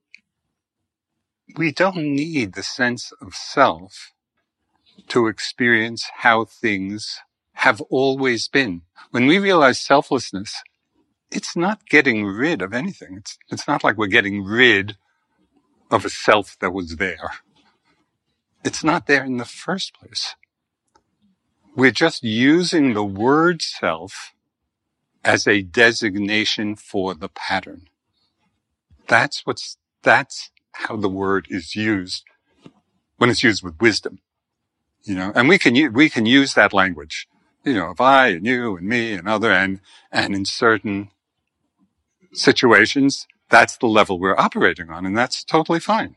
[1.56, 4.12] we don't need the sense of self
[5.08, 7.20] to experience how things
[7.54, 8.82] have always been.
[9.10, 10.62] When we realize selflessness,
[11.30, 13.16] it's not getting rid of anything.
[13.16, 14.96] It's, it's not like we're getting rid
[15.90, 17.32] of a self that was there.
[18.64, 20.34] It's not there in the first place.
[21.74, 24.34] We're just using the word self
[25.24, 27.88] as a designation for the pattern.
[29.08, 32.24] That's what's, that's how the word is used
[33.16, 34.20] when it's used with wisdom.
[35.04, 37.28] You know, and we can, we can use that language,
[37.64, 39.80] you know, of I and you and me and other and,
[40.12, 41.10] and in certain
[42.32, 46.16] situations, that's the level we're operating on, and that's totally fine.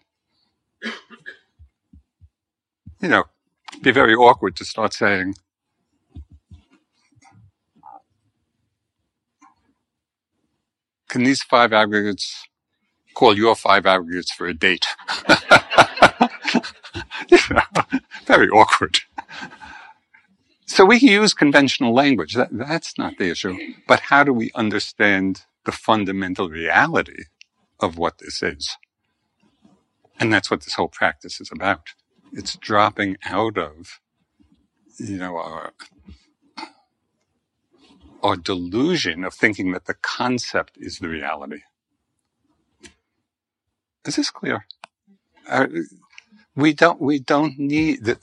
[3.01, 3.23] You know,
[3.81, 5.35] be very awkward to start saying,
[11.11, 12.47] can these five aggregates
[13.13, 14.87] call your five aggregates for a date?
[18.25, 18.97] very awkward.
[20.65, 22.33] So we use conventional language.
[22.33, 23.55] That, that's not the issue.
[23.87, 27.25] But how do we understand the fundamental reality
[27.79, 28.77] of what this is.
[30.19, 31.89] And that's what this whole practice is about.
[32.31, 33.99] It's dropping out of,
[34.97, 35.73] you know, our,
[38.23, 41.61] our delusion of thinking that the concept is the reality.
[44.05, 44.65] Is this clear?
[45.49, 45.67] Uh,
[46.55, 48.19] we don't, we don't need the,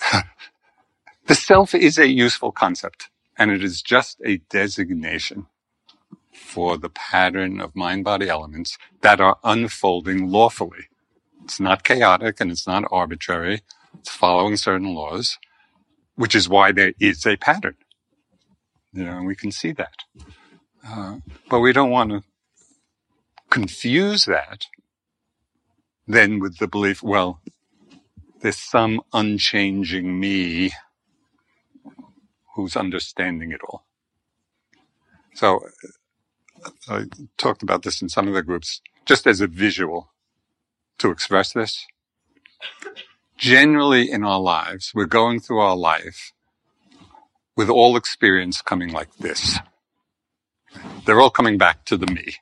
[1.27, 5.47] the self is a useful concept and it is just a designation
[6.33, 10.87] for the pattern of mind body elements that are unfolding lawfully.
[11.45, 13.63] It's not chaotic and it's not arbitrary.
[13.99, 15.39] It's following certain laws,
[16.17, 17.77] which is why there is a pattern.
[18.93, 20.05] You know, and we can see that.
[20.87, 21.19] Uh,
[21.51, 22.23] but we don't want to
[23.51, 24.67] confuse that
[26.09, 27.41] then with the belief, well,
[28.41, 30.73] there's some unchanging me
[32.55, 33.85] who's understanding it all.
[35.35, 35.61] So
[36.89, 37.05] I
[37.37, 40.13] talked about this in some of the groups, just as a visual
[40.99, 41.87] to express this.
[43.37, 46.33] Generally in our lives, we're going through our life
[47.59, 49.59] with all experience coming like this.
[51.05, 52.37] They're all coming back to the me.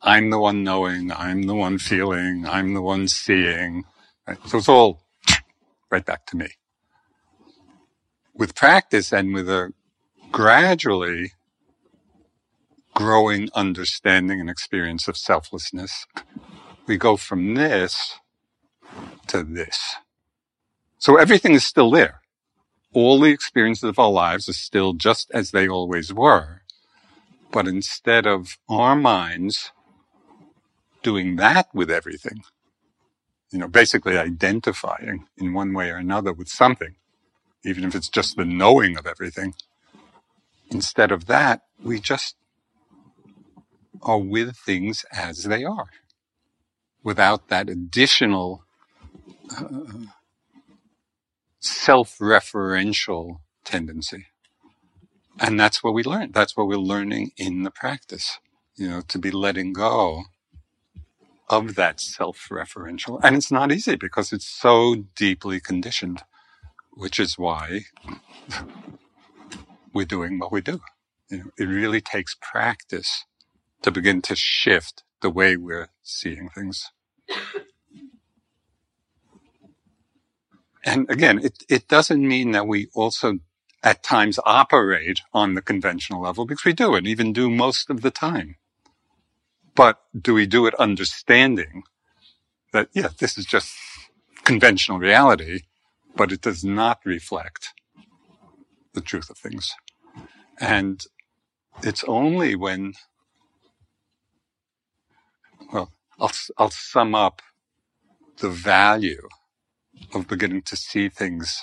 [0.00, 3.82] I'm the one knowing, I'm the one feeling, I'm the one seeing.
[4.24, 4.38] Right?
[4.46, 5.00] So it's all
[5.90, 6.46] right back to me.
[8.34, 9.72] With practice and with a
[10.30, 11.32] gradually
[12.94, 16.06] growing understanding and experience of selflessness,
[16.86, 18.20] we go from this
[19.26, 19.96] to this.
[20.98, 22.20] So everything is still there.
[22.96, 26.62] All the experiences of our lives are still just as they always were.
[27.52, 29.70] But instead of our minds
[31.02, 32.42] doing that with everything,
[33.52, 36.94] you know, basically identifying in one way or another with something,
[37.66, 39.52] even if it's just the knowing of everything,
[40.70, 42.34] instead of that, we just
[44.00, 45.90] are with things as they are
[47.02, 48.64] without that additional
[49.54, 49.68] uh,
[51.68, 54.26] self-referential tendency.
[55.38, 56.32] And that's what we learn.
[56.32, 58.38] That's what we're learning in the practice,
[58.76, 60.24] you know, to be letting go
[61.48, 63.20] of that self-referential.
[63.22, 66.22] And it's not easy because it's so deeply conditioned,
[66.92, 67.82] which is why
[69.92, 70.80] we're doing what we do.
[71.30, 73.24] You know, it really takes practice
[73.82, 76.90] to begin to shift the way we're seeing things.
[80.86, 83.40] And again, it, it doesn't mean that we also
[83.84, 88.02] at times operate on the conventional level because we do and even do most of
[88.02, 88.56] the time.
[89.76, 91.84] But do we do it understanding
[92.72, 93.74] that, yeah, this is just
[94.44, 95.62] conventional reality,
[96.16, 97.74] but it does not reflect
[98.94, 99.72] the truth of things.
[100.60, 101.02] And
[101.82, 102.94] it's only when
[105.72, 107.42] well, I'll, I'll sum up
[108.38, 109.28] the value
[110.14, 111.62] of beginning to see things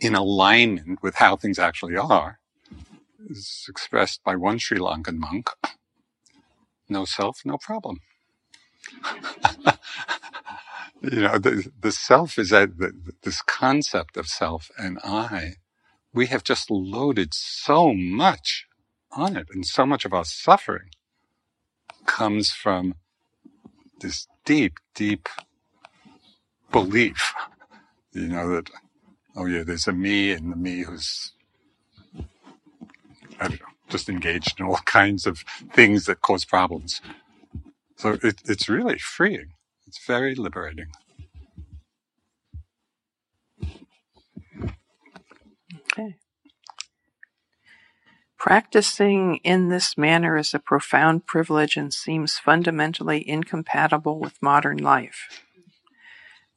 [0.00, 2.38] in alignment with how things actually are
[3.28, 5.50] is expressed by one Sri Lankan monk.
[6.88, 8.00] No self, no problem.
[11.02, 12.70] you know, the, the self is that
[13.22, 15.54] this concept of self and I,
[16.12, 18.66] we have just loaded so much
[19.12, 20.90] on it and so much of our suffering
[22.06, 22.94] comes from
[24.00, 25.28] this deep, deep
[26.70, 27.34] belief,
[28.12, 28.70] you know, that,
[29.36, 31.32] oh yeah, there's a me and the me who's,
[33.40, 35.40] I don't know, just engaged in all kinds of
[35.72, 37.00] things that cause problems.
[37.96, 39.52] So it, it's really freeing.
[39.86, 40.86] It's very liberating.
[45.92, 46.16] Okay.
[48.38, 55.42] Practicing in this manner is a profound privilege and seems fundamentally incompatible with modern life.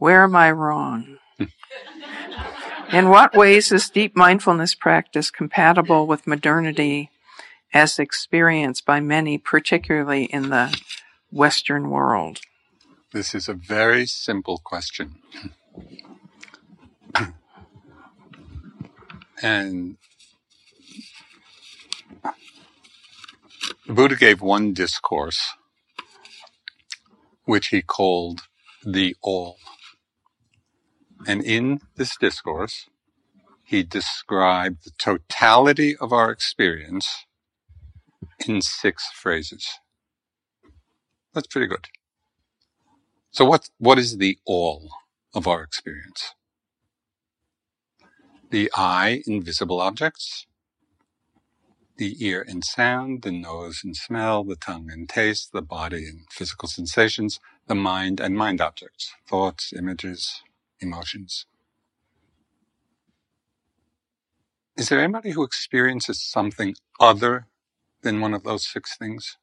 [0.01, 1.19] Where am I wrong?
[2.91, 7.11] in what ways is deep mindfulness practice compatible with modernity
[7.71, 10.75] as experienced by many, particularly in the
[11.29, 12.39] Western world?
[13.13, 15.17] This is a very simple question.
[19.43, 19.97] and
[23.85, 25.51] the Buddha gave one discourse,
[27.45, 28.47] which he called
[28.83, 29.57] the All.
[31.27, 32.87] And in this discourse,
[33.63, 37.25] he described the totality of our experience
[38.47, 39.67] in six phrases.
[41.33, 41.87] That's pretty good.
[43.31, 44.89] So what, what is the all
[45.33, 46.35] of our experience?
[48.51, 50.47] The eye in visible objects,
[51.97, 56.25] the ear in sound, the nose in smell, the tongue in taste, the body in
[56.31, 60.41] physical sensations, the mind and mind objects, thoughts, images,
[60.81, 61.45] emotions.
[64.77, 67.47] Is there anybody who experiences something other
[68.03, 69.37] than one of those six things?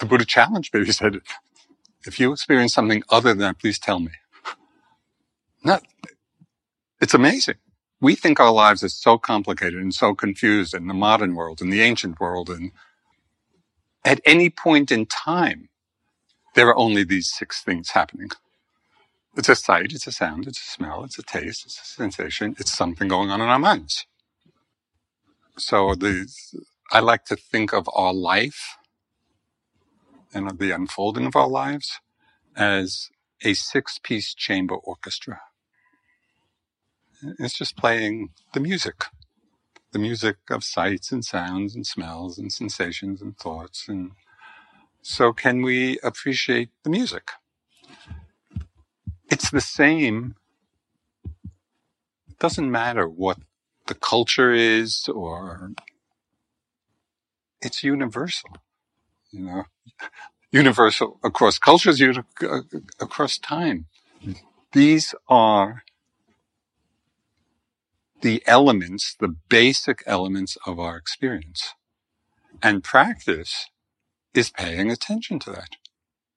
[0.00, 0.84] The Buddha challenged me.
[0.86, 1.20] He said,
[2.06, 4.12] if you experience something other than that, please tell me.
[5.64, 5.84] Not,
[7.00, 7.56] it's amazing.
[8.00, 11.70] We think our lives are so complicated and so confused in the modern world, in
[11.70, 12.72] the ancient world, and
[14.04, 15.68] at any point in time,
[16.54, 18.30] there are only these six things happening.
[19.36, 22.56] It's a sight, it's a sound, it's a smell, it's a taste, it's a sensation,
[22.58, 24.06] it's something going on in our minds.
[25.58, 26.28] So the,
[26.92, 28.76] I like to think of our life
[30.34, 32.00] and of the unfolding of our lives
[32.56, 33.10] as
[33.44, 35.40] a six piece chamber orchestra.
[37.38, 39.04] It's just playing the music,
[39.92, 43.88] the music of sights and sounds and smells and sensations and thoughts.
[43.88, 44.12] And
[45.02, 47.30] so can we appreciate the music?
[49.32, 50.36] It's the same.
[52.28, 53.38] It doesn't matter what
[53.88, 55.72] the culture is or
[57.62, 58.50] it's universal,
[59.32, 59.64] you know,
[60.52, 62.60] universal across cultures, uh,
[63.00, 63.86] across time.
[64.72, 65.84] These are
[68.22, 71.74] the elements, the basic elements of our experience.
[72.62, 73.68] And practice
[74.34, 75.70] is paying attention to that.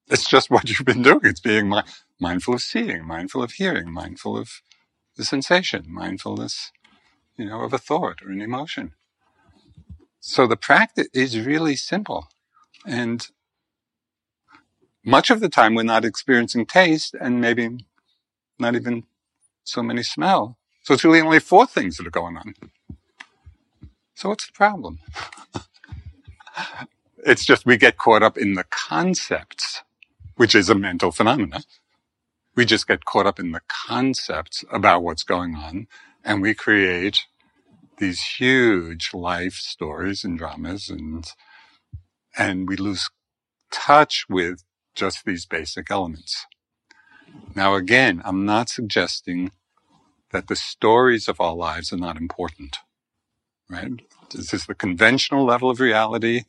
[0.09, 1.21] It's just what you've been doing.
[1.23, 1.83] It's being my,
[2.19, 4.61] mindful of seeing, mindful of hearing, mindful of
[5.15, 6.71] the sensation, mindfulness,
[7.37, 8.93] you know, of a thought or an emotion.
[10.19, 12.27] So the practice is really simple.
[12.85, 13.27] And
[15.05, 17.85] much of the time we're not experiencing taste and maybe
[18.59, 19.03] not even
[19.63, 20.57] so many smell.
[20.83, 22.53] So it's really only four things that are going on.
[24.15, 24.99] So what's the problem?
[27.19, 29.83] it's just we get caught up in the concepts,
[30.35, 31.63] which is a mental phenomenon
[32.55, 35.87] we just get caught up in the concepts about what's going on
[36.23, 37.25] and we create
[37.97, 41.27] these huge life stories and dramas and
[42.37, 43.09] and we lose
[43.71, 46.45] touch with just these basic elements.
[47.55, 49.51] Now again, I'm not suggesting
[50.31, 52.77] that the stories of our lives are not important,
[53.69, 54.01] right?
[54.33, 56.43] This is the conventional level of reality.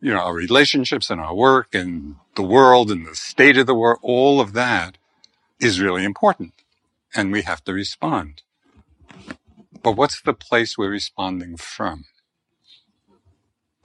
[0.00, 3.74] You know, our relationships and our work and the world and the state of the
[3.74, 4.96] world, all of that
[5.60, 6.52] is really important
[7.14, 8.42] and we have to respond.
[9.82, 12.04] But what's the place we're responding from?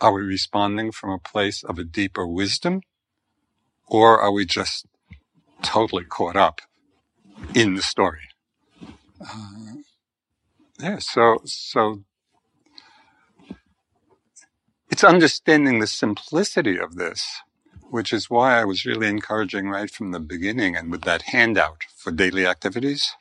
[0.01, 2.82] Are we responding from a place of a deeper wisdom
[3.88, 4.86] or are we just
[5.61, 6.61] totally caught up
[7.53, 8.30] in the story?
[9.21, 9.76] Uh,
[10.80, 12.03] yeah, so, so
[14.89, 17.41] it's understanding the simplicity of this
[17.93, 21.83] which is why I was really encouraging right from the beginning and with that handout
[21.95, 23.13] for daily activities.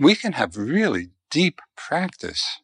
[0.00, 2.58] We can have really deep practice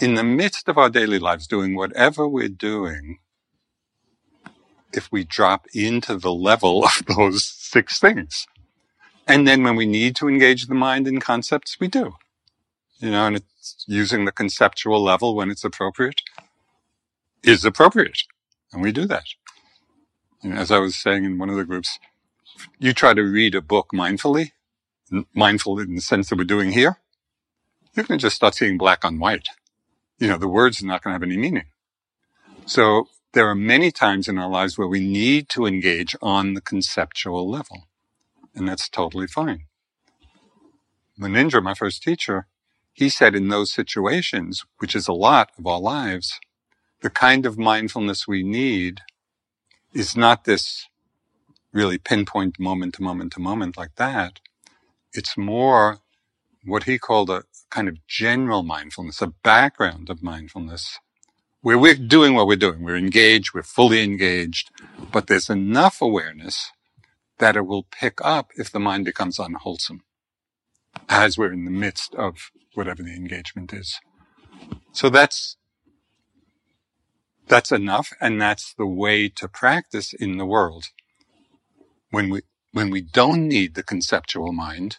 [0.00, 3.18] in the midst of our daily lives, doing whatever we're doing,
[4.94, 8.46] if we drop into the level of those six things.
[9.28, 12.14] And then when we need to engage the mind in concepts, we do.
[13.00, 16.22] You know, and it's using the conceptual level when it's appropriate
[17.42, 18.22] is appropriate.
[18.72, 19.24] And we do that.
[20.42, 21.98] And as I was saying in one of the groups,
[22.78, 24.52] you try to read a book mindfully,
[25.34, 26.98] mindful in the sense that we're doing here,
[27.94, 29.48] you can just start seeing black on white.
[30.18, 31.66] You know, the words are not going to have any meaning.
[32.64, 36.60] So there are many times in our lives where we need to engage on the
[36.60, 37.88] conceptual level.
[38.54, 39.64] And that's totally fine.
[41.18, 42.46] Munindra, my first teacher,
[42.92, 46.38] he said in those situations, which is a lot of our lives,
[47.02, 49.00] the kind of mindfulness we need
[49.94, 50.88] is not this
[51.72, 54.40] really pinpoint moment to moment to moment like that.
[55.12, 55.98] It's more
[56.64, 60.98] what he called a kind of general mindfulness, a background of mindfulness,
[61.62, 62.82] where we're doing what we're doing.
[62.82, 64.70] We're engaged, we're fully engaged,
[65.12, 66.70] but there's enough awareness
[67.38, 70.02] that it will pick up if the mind becomes unwholesome
[71.08, 74.00] as we're in the midst of whatever the engagement is.
[74.92, 75.56] So that's
[77.52, 80.86] that's enough and that's the way to practice in the world.
[82.10, 82.40] When we
[82.72, 84.96] when we don't need the conceptual mind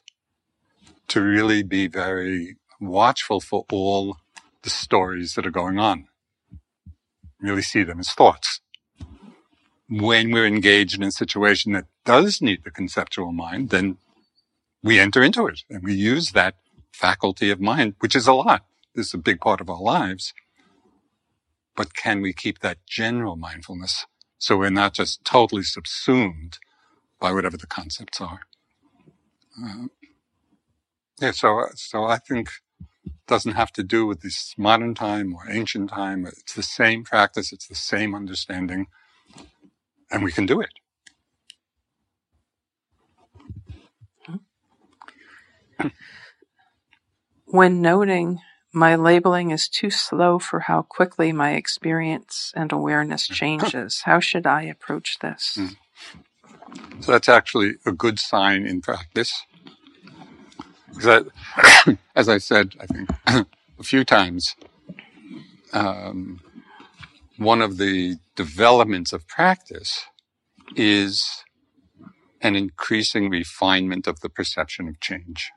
[1.08, 4.18] to really be very watchful for all
[4.62, 6.06] the stories that are going on.
[7.42, 8.62] Really see them as thoughts.
[9.90, 13.98] When we're engaged in a situation that does need the conceptual mind, then
[14.84, 16.54] we enter into it and we use that
[16.92, 18.64] faculty of mind, which is a lot.
[18.94, 20.36] This is a big part of our lives.
[21.76, 24.06] But can we keep that general mindfulness
[24.40, 26.60] so we're not just totally subsumed
[27.20, 28.42] by whatever the concepts are?
[29.64, 29.88] Uh,
[31.22, 32.74] yeah, so so I think it
[33.28, 36.26] doesn't have to do with this modern time or ancient time.
[36.28, 37.54] It's the same practice.
[37.54, 38.88] It's the same understanding,
[40.12, 40.72] and we can do it.
[47.48, 48.42] When noting
[48.74, 54.02] my labeling is too slow for how quickly my experience and awareness changes.
[54.06, 55.58] How should I approach this?
[55.60, 55.76] Mm.
[57.02, 59.46] So that's actually a good sign in practice.
[60.90, 63.10] Because I, as I said, I think
[63.80, 64.56] a few times,
[65.72, 66.42] um,
[67.38, 70.06] one of the developments of practice
[70.76, 71.44] is
[72.42, 75.52] an increasing refinement of the perception of change,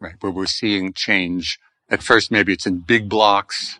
[0.00, 0.14] right?
[0.20, 1.58] Where we're seeing change
[1.90, 3.78] at first, maybe it's in big blocks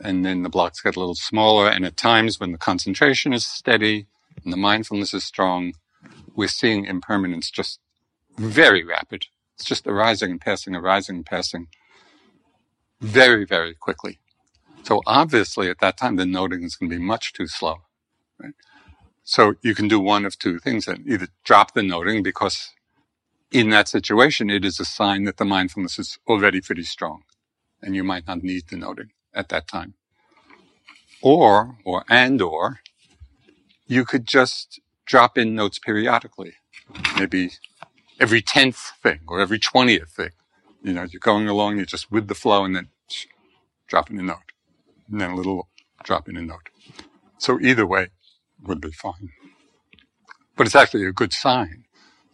[0.00, 1.68] and then the blocks get a little smaller.
[1.68, 4.06] And at times when the concentration is steady
[4.44, 5.74] and the mindfulness is strong,
[6.34, 7.80] we're seeing impermanence just
[8.36, 9.26] very rapid.
[9.56, 11.68] It's just arising and passing, arising and passing
[13.00, 14.18] very, very quickly.
[14.84, 17.82] So obviously at that time, the noting is going to be much too slow.
[18.38, 18.54] Right?
[19.24, 22.70] So you can do one of two things either drop the noting because
[23.50, 27.22] in that situation, it is a sign that the mindfulness is already pretty strong
[27.82, 29.94] and you might not need the noting at that time.
[31.22, 32.80] Or, or, and or,
[33.86, 36.54] you could just drop in notes periodically,
[37.18, 37.52] maybe
[38.20, 40.30] every 10th thing or every 20th thing.
[40.82, 42.88] You know, you're going along, you're just with the flow and then
[44.10, 44.52] in a note
[45.10, 45.68] and then a little
[46.04, 46.68] drop in a note.
[47.38, 48.08] So either way
[48.62, 49.30] would be fine.
[50.56, 51.84] But it's actually a good sign,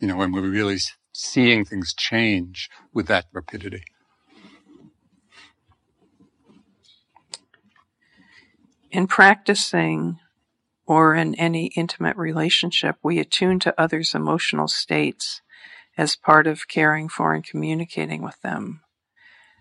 [0.00, 0.78] you know, when we're really
[1.14, 3.84] seeing things change with that rapidity.
[8.90, 10.18] In practicing
[10.86, 15.40] or in any intimate relationship, we attune to others' emotional states
[15.96, 18.80] as part of caring for and communicating with them.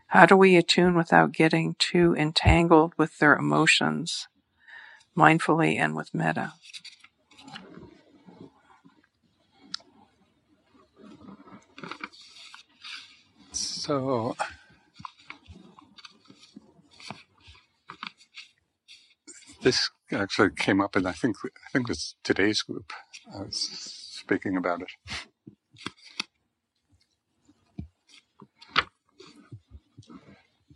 [0.08, 4.28] How do we attune without getting too entangled with their emotions,
[5.18, 6.54] mindfully and with metta?
[13.86, 14.38] So,
[19.62, 22.94] this actually came up in I think I think it was today's group.
[23.36, 23.58] I was
[24.22, 24.92] speaking about it.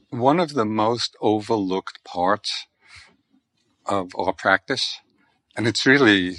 [0.10, 2.66] One of the most overlooked parts
[3.86, 4.98] of our practice,
[5.56, 6.36] and it's really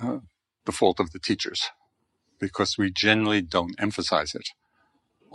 [0.00, 0.20] uh,
[0.64, 1.64] the fault of the teachers,
[2.40, 4.48] because we generally don't emphasize it.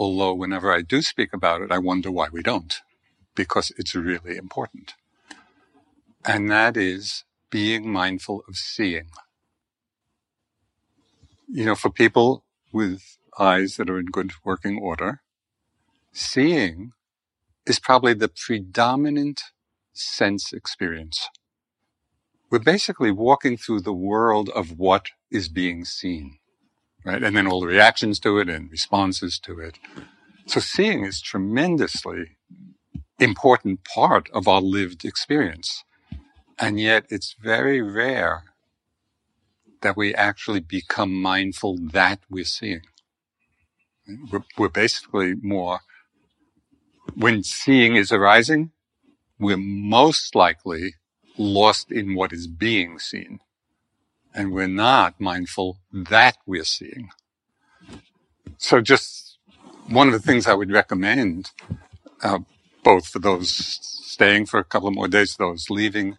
[0.02, 2.76] Although whenever I do speak about it, I wonder why we don't,
[3.36, 4.94] because it's really important
[6.26, 9.10] and that is being mindful of seeing.
[11.48, 15.22] You know, for people with eyes that are in good working order,
[16.14, 16.92] seeing
[17.66, 19.44] is probably the predominant
[19.94, 21.30] sense experience.
[22.52, 26.40] We're basically walking through the world of what is being seen,
[27.06, 27.24] right?
[27.24, 29.80] And then all the reactions to it and responses to it.
[30.46, 32.38] So seeing is tremendously
[33.20, 35.84] important part of our lived experience.
[36.60, 38.44] And yet it's very rare
[39.82, 42.82] that we actually become mindful that we're seeing.
[44.32, 45.80] We're, we're basically more,
[47.16, 48.72] when seeing is arising,
[49.40, 50.96] we're most likely
[51.38, 53.40] lost in what is being seen.
[54.34, 57.10] And we're not mindful that we're seeing.
[58.58, 59.38] So just
[59.88, 61.52] one of the things I would recommend,
[62.24, 62.40] uh,
[62.84, 66.18] both for those staying for a couple of more days, those leaving,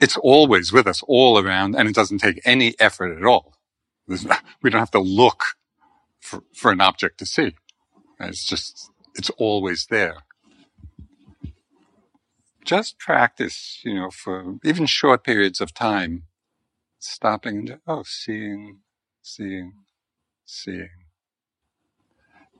[0.00, 3.54] it's always with us all around and it doesn't take any effort at all.
[4.08, 5.42] we don't have to look
[6.20, 7.54] for, for an object to see.
[8.20, 10.18] It's just, it's always there.
[12.66, 16.24] Just practice, you know, for even short periods of time,
[16.98, 18.80] stopping and, oh, seeing,
[19.22, 19.72] seeing,
[20.44, 20.90] seeing.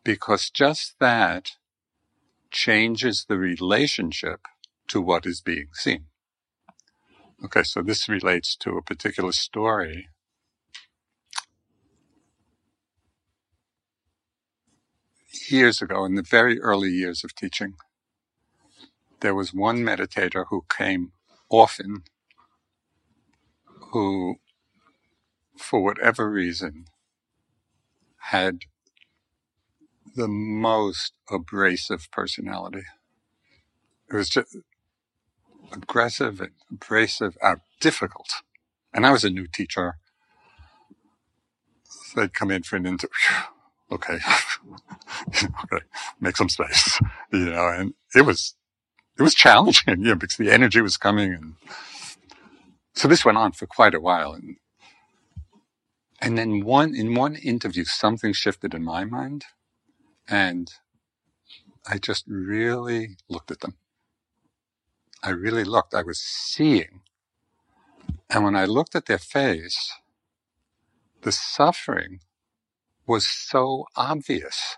[0.04, 1.52] Because just that
[2.52, 4.42] changes the relationship
[4.88, 6.06] to what is being seen.
[7.44, 10.08] Okay, so this relates to a particular story
[15.50, 17.74] years ago, in the very early years of teaching,
[19.26, 21.10] there was one meditator who came
[21.50, 22.04] often
[23.90, 24.36] who,
[25.58, 26.84] for whatever reason,
[28.30, 28.60] had
[30.14, 32.84] the most abrasive personality.
[34.08, 34.56] It was just
[35.72, 38.28] aggressive and abrasive, uh, difficult.
[38.94, 39.96] And I was a new teacher.
[41.82, 43.10] So they'd come in for an interview.
[43.92, 44.18] Okay.
[45.28, 45.84] okay.
[46.20, 46.98] Make some space,
[47.32, 48.56] you know, and it was,
[49.18, 51.32] it was challenging, you know, because the energy was coming.
[51.34, 51.54] And
[52.94, 54.32] so this went on for quite a while.
[54.34, 54.56] And,
[56.20, 59.44] and then one, in one interview, something shifted in my mind
[60.28, 60.72] and
[61.88, 63.76] I just really looked at them.
[65.22, 65.94] I really looked.
[65.94, 67.02] I was seeing.
[68.30, 69.92] And when I looked at their face,
[71.22, 72.20] the suffering
[73.06, 74.76] was so obvious.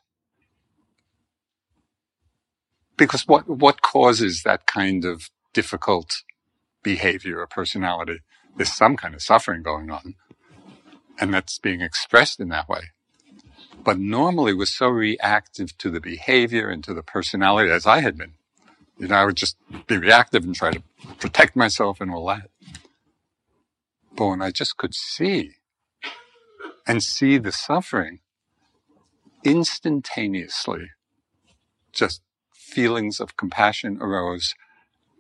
[2.99, 6.25] Because what, what causes that kind of difficult
[6.83, 8.19] behavior or personality?
[8.57, 10.17] There's some kind of suffering going on.
[11.21, 12.91] And that's being expressed in that way.
[13.85, 18.19] But normally we're so reactive to the behavior and to the personality as I had
[18.19, 18.35] been.
[18.99, 20.83] You know, I would just be reactive and try to
[21.21, 22.51] protect myself and all that.
[24.17, 25.53] But when I just could see
[26.87, 28.19] and see the suffering
[29.45, 30.91] instantaneously,
[31.93, 32.23] just
[32.69, 34.55] feelings of compassion arose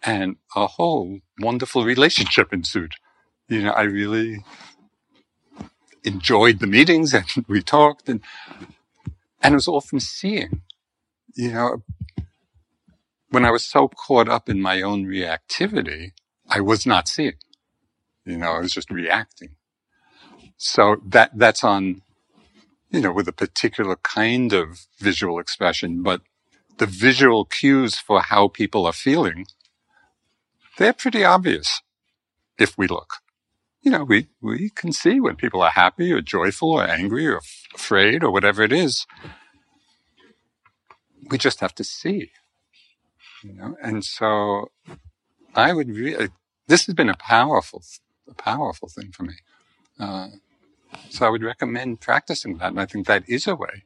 [0.04, 2.94] and a whole wonderful relationship ensued.
[3.48, 4.44] You know, I really
[6.04, 8.20] enjoyed the meetings and we talked and,
[9.42, 10.62] and it was all from seeing,
[11.34, 11.82] you know,
[13.30, 16.12] when I was so caught up in my own reactivity,
[16.48, 17.34] I was not seeing.
[18.24, 19.50] You know, I was just reacting.
[20.56, 22.02] So that, that's on,
[22.90, 26.22] you know, with a particular kind of visual expression, but
[26.78, 29.46] the visual cues for how people are feeling,
[30.78, 31.82] they're pretty obvious
[32.58, 33.14] if we look.
[33.82, 37.38] You know, we, we can see when people are happy or joyful or angry or
[37.38, 39.06] f- afraid or whatever it is.
[41.30, 42.30] We just have to see
[43.44, 44.70] you know, and so
[45.54, 46.30] I would really,
[46.68, 47.84] this has been a powerful,
[48.30, 49.34] a powerful thing for me.
[50.00, 50.28] Uh,
[51.10, 52.70] so I would recommend practicing that.
[52.70, 53.84] And I think that is a way,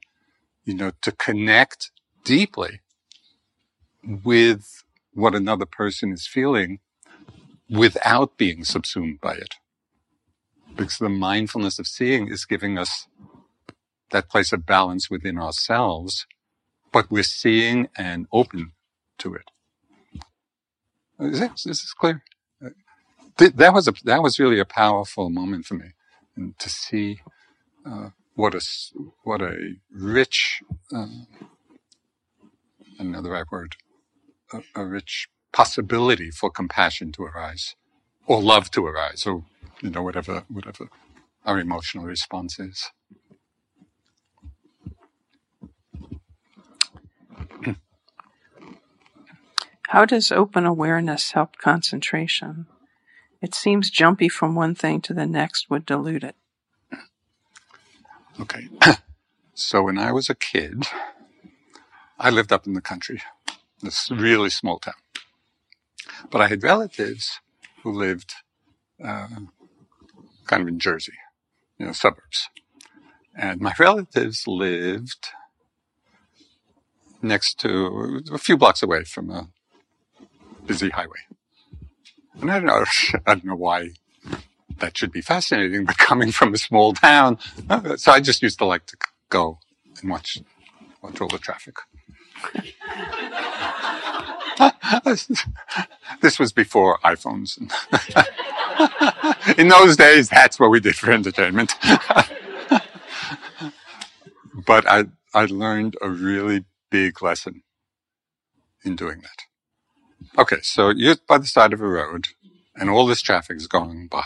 [0.66, 1.92] you know, to connect
[2.24, 2.81] deeply
[4.04, 4.84] with
[5.14, 6.80] what another person is feeling
[7.70, 9.56] without being subsumed by it.
[10.76, 13.08] Because the mindfulness of seeing is giving us
[14.12, 16.26] that place of balance within ourselves,
[16.92, 18.72] but we're seeing and open
[19.18, 19.50] to it.
[21.20, 22.22] Is this, is this clear?
[23.38, 25.88] That was a, that was really a powerful moment for me,
[26.36, 27.20] and to see
[27.86, 28.58] uh, what a
[29.24, 29.56] what a
[29.92, 30.62] rich,
[30.94, 31.06] uh,
[32.98, 33.76] another right word,
[34.52, 37.76] a, a rich possibility for compassion to arise,
[38.26, 39.44] or love to arise, or
[39.80, 40.88] you know whatever whatever
[41.44, 42.90] our emotional response is.
[49.88, 52.66] How does open awareness help concentration?
[53.42, 56.36] It seems jumpy from one thing to the next would dilute it.
[58.40, 58.68] Okay.
[59.54, 60.84] so when I was a kid,
[62.18, 63.20] I lived up in the country,
[63.82, 64.94] this really small town.
[66.30, 67.40] But I had relatives
[67.82, 68.32] who lived
[69.04, 69.28] uh,
[70.46, 71.14] kind of in Jersey,
[71.78, 72.48] you know, suburbs.
[73.34, 75.28] And my relatives lived
[77.22, 79.48] next to a few blocks away from a
[80.66, 81.20] busy highway.
[82.40, 82.84] And I don't know,
[83.26, 83.90] I don't know why
[84.78, 87.38] that should be fascinating, but coming from a small town,
[87.70, 88.96] uh, so I just used to like to
[89.28, 89.58] go
[90.00, 90.38] and watch,
[91.02, 91.76] watch all the traffic.
[96.20, 97.58] this was before iPhones.
[99.58, 101.74] In those days, that's what we did for entertainment.
[104.66, 107.62] but I, I learned a really big lesson
[108.84, 109.44] in doing that.
[110.40, 112.28] Okay, so you're by the side of a road
[112.76, 114.24] and all this traffic is going by.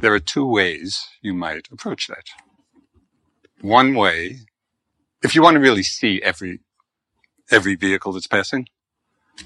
[0.00, 2.26] There are two ways you might approach that.
[3.60, 4.40] One way,
[5.22, 6.60] if you want to really see every,
[7.50, 8.66] every vehicle that's passing.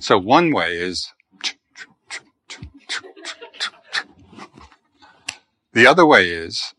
[0.00, 1.12] So one way is
[5.72, 6.74] the other way is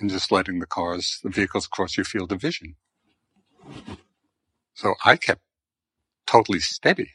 [0.00, 2.76] and just letting the cars, the vehicles cross your field of vision.
[4.74, 5.42] So I kept
[6.26, 7.10] totally steady.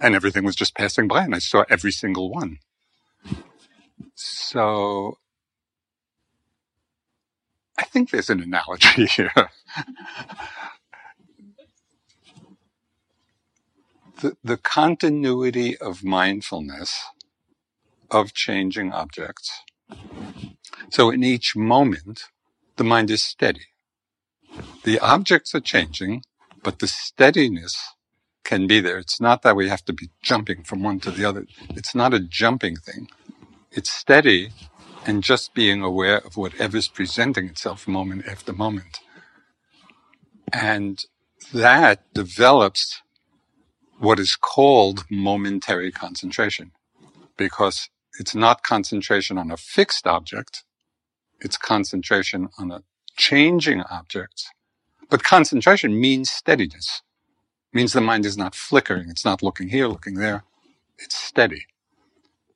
[0.00, 2.58] And everything was just passing by and I saw every single one.
[4.14, 5.18] So
[7.78, 9.32] I think there's an analogy here.
[14.20, 17.04] the, the continuity of mindfulness
[18.10, 19.50] of changing objects.
[20.90, 22.24] So in each moment,
[22.76, 23.66] the mind is steady.
[24.84, 26.22] The objects are changing,
[26.62, 27.76] but the steadiness
[28.44, 28.98] can be there.
[28.98, 31.46] It's not that we have to be jumping from one to the other.
[31.70, 33.08] It's not a jumping thing.
[33.72, 34.52] It's steady
[35.06, 39.00] and just being aware of whatever's presenting itself moment after moment.
[40.52, 41.04] And
[41.52, 43.02] that develops
[43.98, 46.72] what is called momentary concentration
[47.36, 47.88] because
[48.18, 50.64] it's not concentration on a fixed object.
[51.40, 52.82] It's concentration on a
[53.16, 54.46] changing object.
[55.08, 57.02] But concentration means steadiness,
[57.72, 59.08] it means the mind is not flickering.
[59.08, 60.44] It's not looking here, looking there.
[60.98, 61.66] It's steady.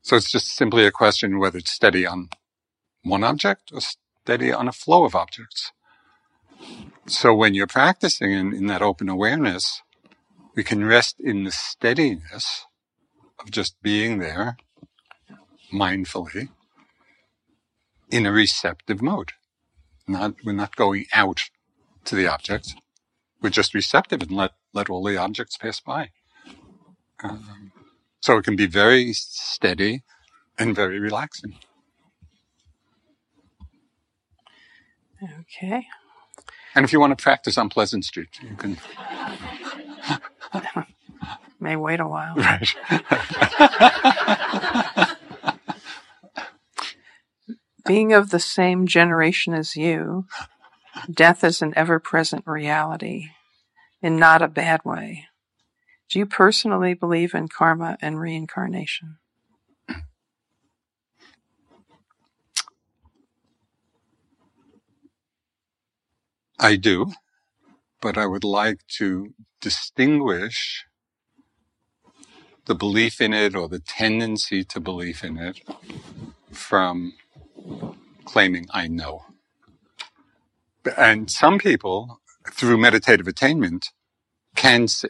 [0.03, 2.31] So it's just simply a question whether it's steady on
[3.03, 5.73] one object or steady on a flow of objects.
[7.07, 9.83] So when you're practicing in, in that open awareness,
[10.55, 12.67] we can rest in the steadiness
[13.39, 14.57] of just being there
[15.73, 16.49] mindfully
[18.11, 19.33] in a receptive mode.
[20.07, 21.45] Not, we're not going out
[22.05, 22.75] to the object.
[23.41, 26.11] We're just receptive and let, let all the objects pass by.
[27.23, 27.73] Um,
[28.21, 30.03] so it can be very steady
[30.59, 31.57] and very relaxing.
[35.23, 35.87] Okay.
[36.75, 38.79] And if you want to practice on Pleasant Street, you can.
[41.61, 42.35] May wait a while.
[42.37, 42.75] Right.
[47.87, 50.27] Being of the same generation as you,
[51.11, 53.29] death is an ever present reality,
[54.01, 55.27] in not a bad way.
[56.09, 59.19] Do you personally believe in karma and reincarnation?
[66.61, 67.13] I do,
[68.03, 70.85] but I would like to distinguish
[72.67, 75.61] the belief in it or the tendency to believe in it
[76.53, 77.15] from
[78.25, 79.25] claiming I know.
[80.97, 82.21] And some people,
[82.53, 83.91] through meditative attainment,
[84.57, 85.09] can see,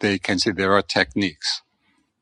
[0.00, 1.62] they can see there are techniques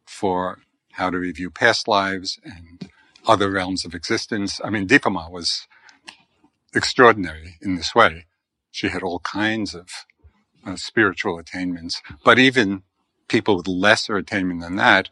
[0.06, 0.60] for
[0.92, 2.90] how to review past lives and
[3.26, 4.60] other realms of existence.
[4.64, 5.66] I mean, Dipa Ma was
[6.74, 8.26] extraordinary in this way.
[8.70, 9.88] She had all kinds of
[10.66, 12.82] uh, spiritual attainments, but even
[13.28, 15.10] people with lesser attainment than that,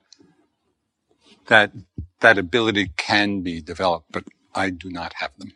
[1.49, 1.73] that
[2.21, 5.53] that ability can be developed, but I do not have them.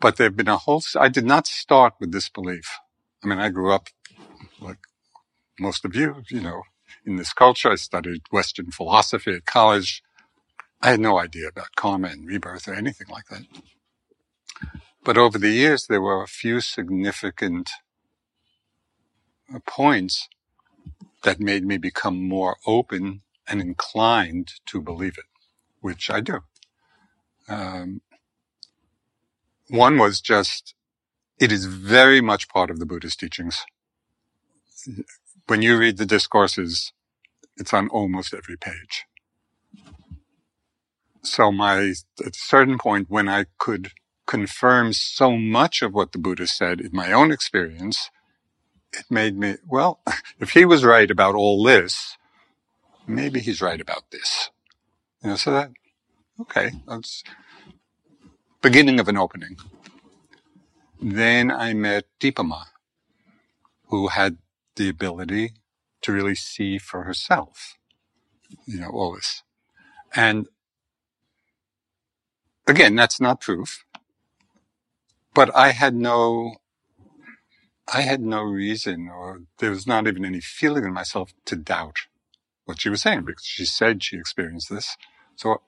[0.00, 2.78] But there have been a whole, I did not start with this belief.
[3.24, 3.88] I mean, I grew up
[4.60, 4.78] like
[5.60, 6.62] most of you, you know,
[7.06, 7.70] in this culture.
[7.72, 10.02] I studied Western philosophy at college.
[10.82, 13.42] I had no idea about karma and rebirth or anything like that.
[15.04, 17.70] But over the years, there were a few significant
[19.54, 20.28] uh, points
[21.24, 25.26] that made me become more open and inclined to believe it,
[25.80, 26.40] which I do.
[27.48, 28.02] Um,
[29.68, 30.74] one was just,
[31.40, 33.64] it is very much part of the Buddhist teachings.
[35.48, 36.92] When you read the discourses,
[37.56, 39.04] it's on almost every page.
[41.24, 41.92] So my,
[42.24, 43.92] at a certain point when I could
[44.26, 48.10] confirm so much of what the Buddha said in my own experience,
[48.92, 50.00] it made me, well,
[50.40, 52.16] if he was right about all this,
[53.06, 54.50] maybe he's right about this.
[55.22, 55.70] You know, so that,
[56.40, 57.24] okay, that's
[58.62, 59.56] beginning of an opening.
[61.00, 62.64] Then I met Dipa Ma,
[63.88, 64.38] who had
[64.76, 65.54] the ability
[66.02, 67.76] to really see for herself,
[68.66, 69.42] you know, all this.
[70.14, 70.46] And
[72.66, 73.84] again, that's not proof,
[75.34, 76.56] but I had no,
[77.92, 81.98] I had no reason or there was not even any feeling in myself to doubt
[82.66, 84.96] what she was saying because she said she experienced this.
[85.36, 85.62] So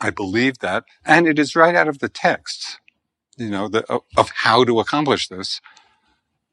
[0.00, 0.84] I believed that.
[1.04, 2.80] And it is right out of the text,
[3.38, 3.84] you know, the,
[4.16, 5.60] of how to accomplish this.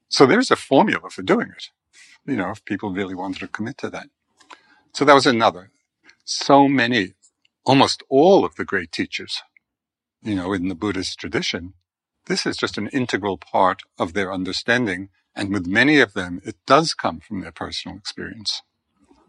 [0.09, 1.69] So there's a formula for doing it,
[2.25, 4.07] you know, if people really wanted to commit to that.
[4.93, 5.71] So that was another.
[6.25, 7.13] So many,
[7.65, 9.41] almost all of the great teachers,
[10.23, 11.73] you know, in the Buddhist tradition,
[12.25, 15.09] this is just an integral part of their understanding.
[15.35, 18.61] And with many of them, it does come from their personal experience.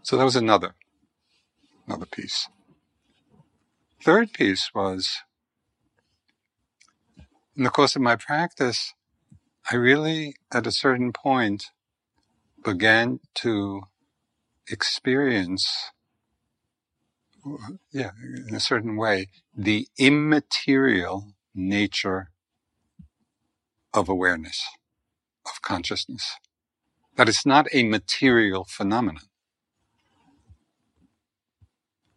[0.02, 0.74] So that was another,
[1.86, 2.48] another piece.
[4.02, 5.22] Third piece was
[7.56, 8.92] in the course of my practice,
[9.70, 11.70] I really, at a certain point,
[12.62, 13.82] began to
[14.68, 15.90] experience,
[17.92, 18.10] yeah,
[18.48, 22.30] in a certain way, the immaterial nature
[23.94, 24.62] of awareness,
[25.46, 26.34] of consciousness.
[27.16, 29.24] That it's not a material phenomenon.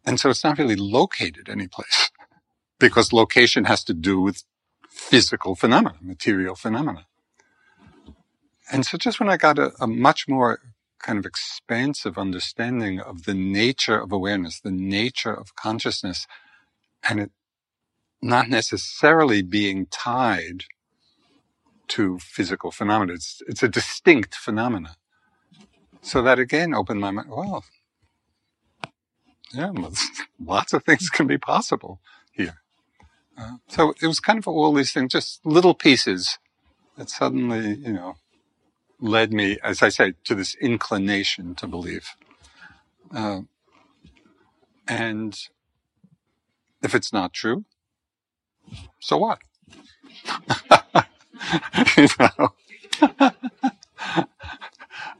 [0.04, 2.10] And so it's not really located anyplace
[2.80, 4.44] because location has to do with
[4.90, 7.06] physical phenomena, material phenomena.
[8.72, 10.60] And so just when I got a, a much more
[11.00, 16.26] kind of expansive understanding of the nature of awareness, the nature of consciousness,
[17.08, 17.32] and it
[18.22, 20.64] not necessarily being tied
[21.88, 23.14] to physical phenomena.
[23.14, 24.96] It's, it's a distinct phenomena.
[26.02, 27.28] So that again opened my mind.
[27.30, 27.64] Well,
[29.54, 29.72] yeah,
[30.44, 32.00] lots of things can be possible
[32.32, 32.58] here.
[33.38, 36.38] Uh, so it was kind of all these things, just little pieces
[36.98, 38.16] that suddenly, you know,
[39.00, 42.08] led me, as I say, to this inclination to believe.
[43.14, 43.42] Uh,
[44.86, 45.38] and
[46.82, 47.64] if it's not true,
[49.00, 49.40] so what?
[51.96, 52.54] you know?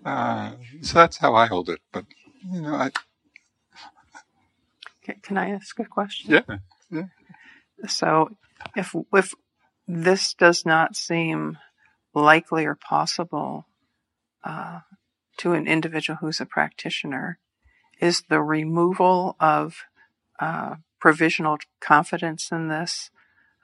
[0.05, 0.53] uh,
[0.83, 1.81] so that's how I hold it.
[1.93, 2.07] But,
[2.51, 2.91] you know, I,
[5.23, 6.33] can I ask a question?
[6.33, 6.59] Yeah.
[6.91, 7.05] yeah.
[7.87, 8.31] So,
[8.77, 9.35] if if
[9.87, 11.57] this does not seem
[12.15, 13.68] likely or possible
[14.45, 14.81] uh,
[15.39, 17.39] to an individual who's a practitioner,
[18.01, 19.85] is the removal of
[20.41, 23.11] uh, provisional confidence in this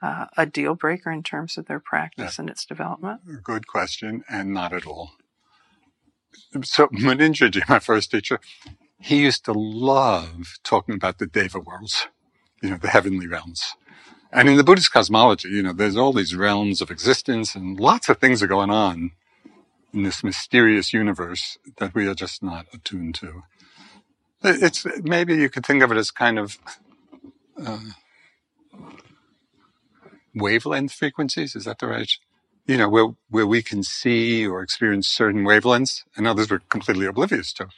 [0.01, 2.41] uh, a deal breaker in terms of their practice yeah.
[2.41, 3.21] and its development?
[3.43, 5.11] Good question, and not at all.
[6.63, 8.39] So Munindraji, my first teacher,
[8.99, 12.07] he used to love talking about the Deva worlds,
[12.61, 13.75] you know, the heavenly realms.
[14.31, 18.09] And in the Buddhist cosmology, you know, there's all these realms of existence and lots
[18.09, 19.11] of things are going on
[19.95, 23.43] in this mysterious universe that we are just not attuned to.
[24.43, 26.59] It's maybe you could think of it as kind of
[27.59, 27.79] uh,
[30.35, 31.55] wavelength frequencies.
[31.55, 32.11] Is that the right?
[32.67, 37.05] You know, where where we can see or experience certain wavelengths, and others we're completely
[37.05, 37.69] oblivious to.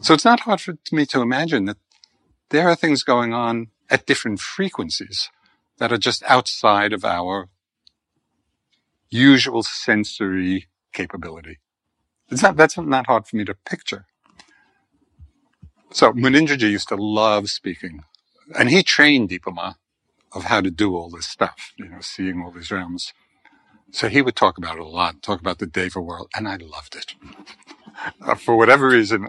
[0.00, 1.78] So it's not hard for me to imagine that
[2.50, 5.30] there are things going on at different frequencies
[5.78, 7.48] that are just outside of our
[9.08, 11.58] usual sensory capability.
[12.30, 14.06] It's not, that's not hard for me to picture.
[15.92, 18.04] So Munindraji used to love speaking
[18.56, 19.74] and he trained Dipa Ma
[20.32, 23.12] of how to do all this stuff, you know, seeing all these realms.
[23.90, 26.56] So he would talk about it a lot, talk about the Deva world, and I
[26.56, 27.14] loved it.
[28.22, 29.28] Uh, for whatever reason,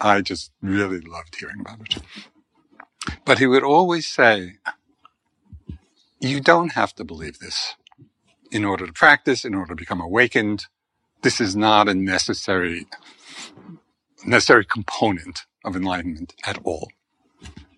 [0.00, 2.02] I just really loved hearing about it.
[3.24, 4.56] But he would always say,
[6.20, 7.76] you don't have to believe this
[8.50, 10.66] in order to practice, in order to become awakened.
[11.22, 12.86] This is not a necessary,
[14.24, 16.90] necessary component of enlightenment at all.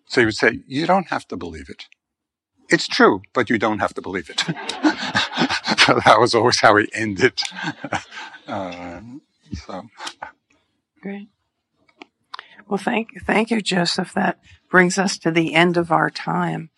[0.07, 1.87] So he would say, you don't have to believe it.
[2.69, 4.45] It's true, but you don't have to believe it.
[4.47, 7.41] that was always how he ended.
[8.49, 9.03] Uh,
[9.53, 9.83] so.
[11.03, 11.29] Great.
[12.67, 13.11] Well, thank.
[13.27, 14.15] Thank you, Joseph.
[14.15, 14.39] That
[14.71, 16.71] brings us to the end of our time.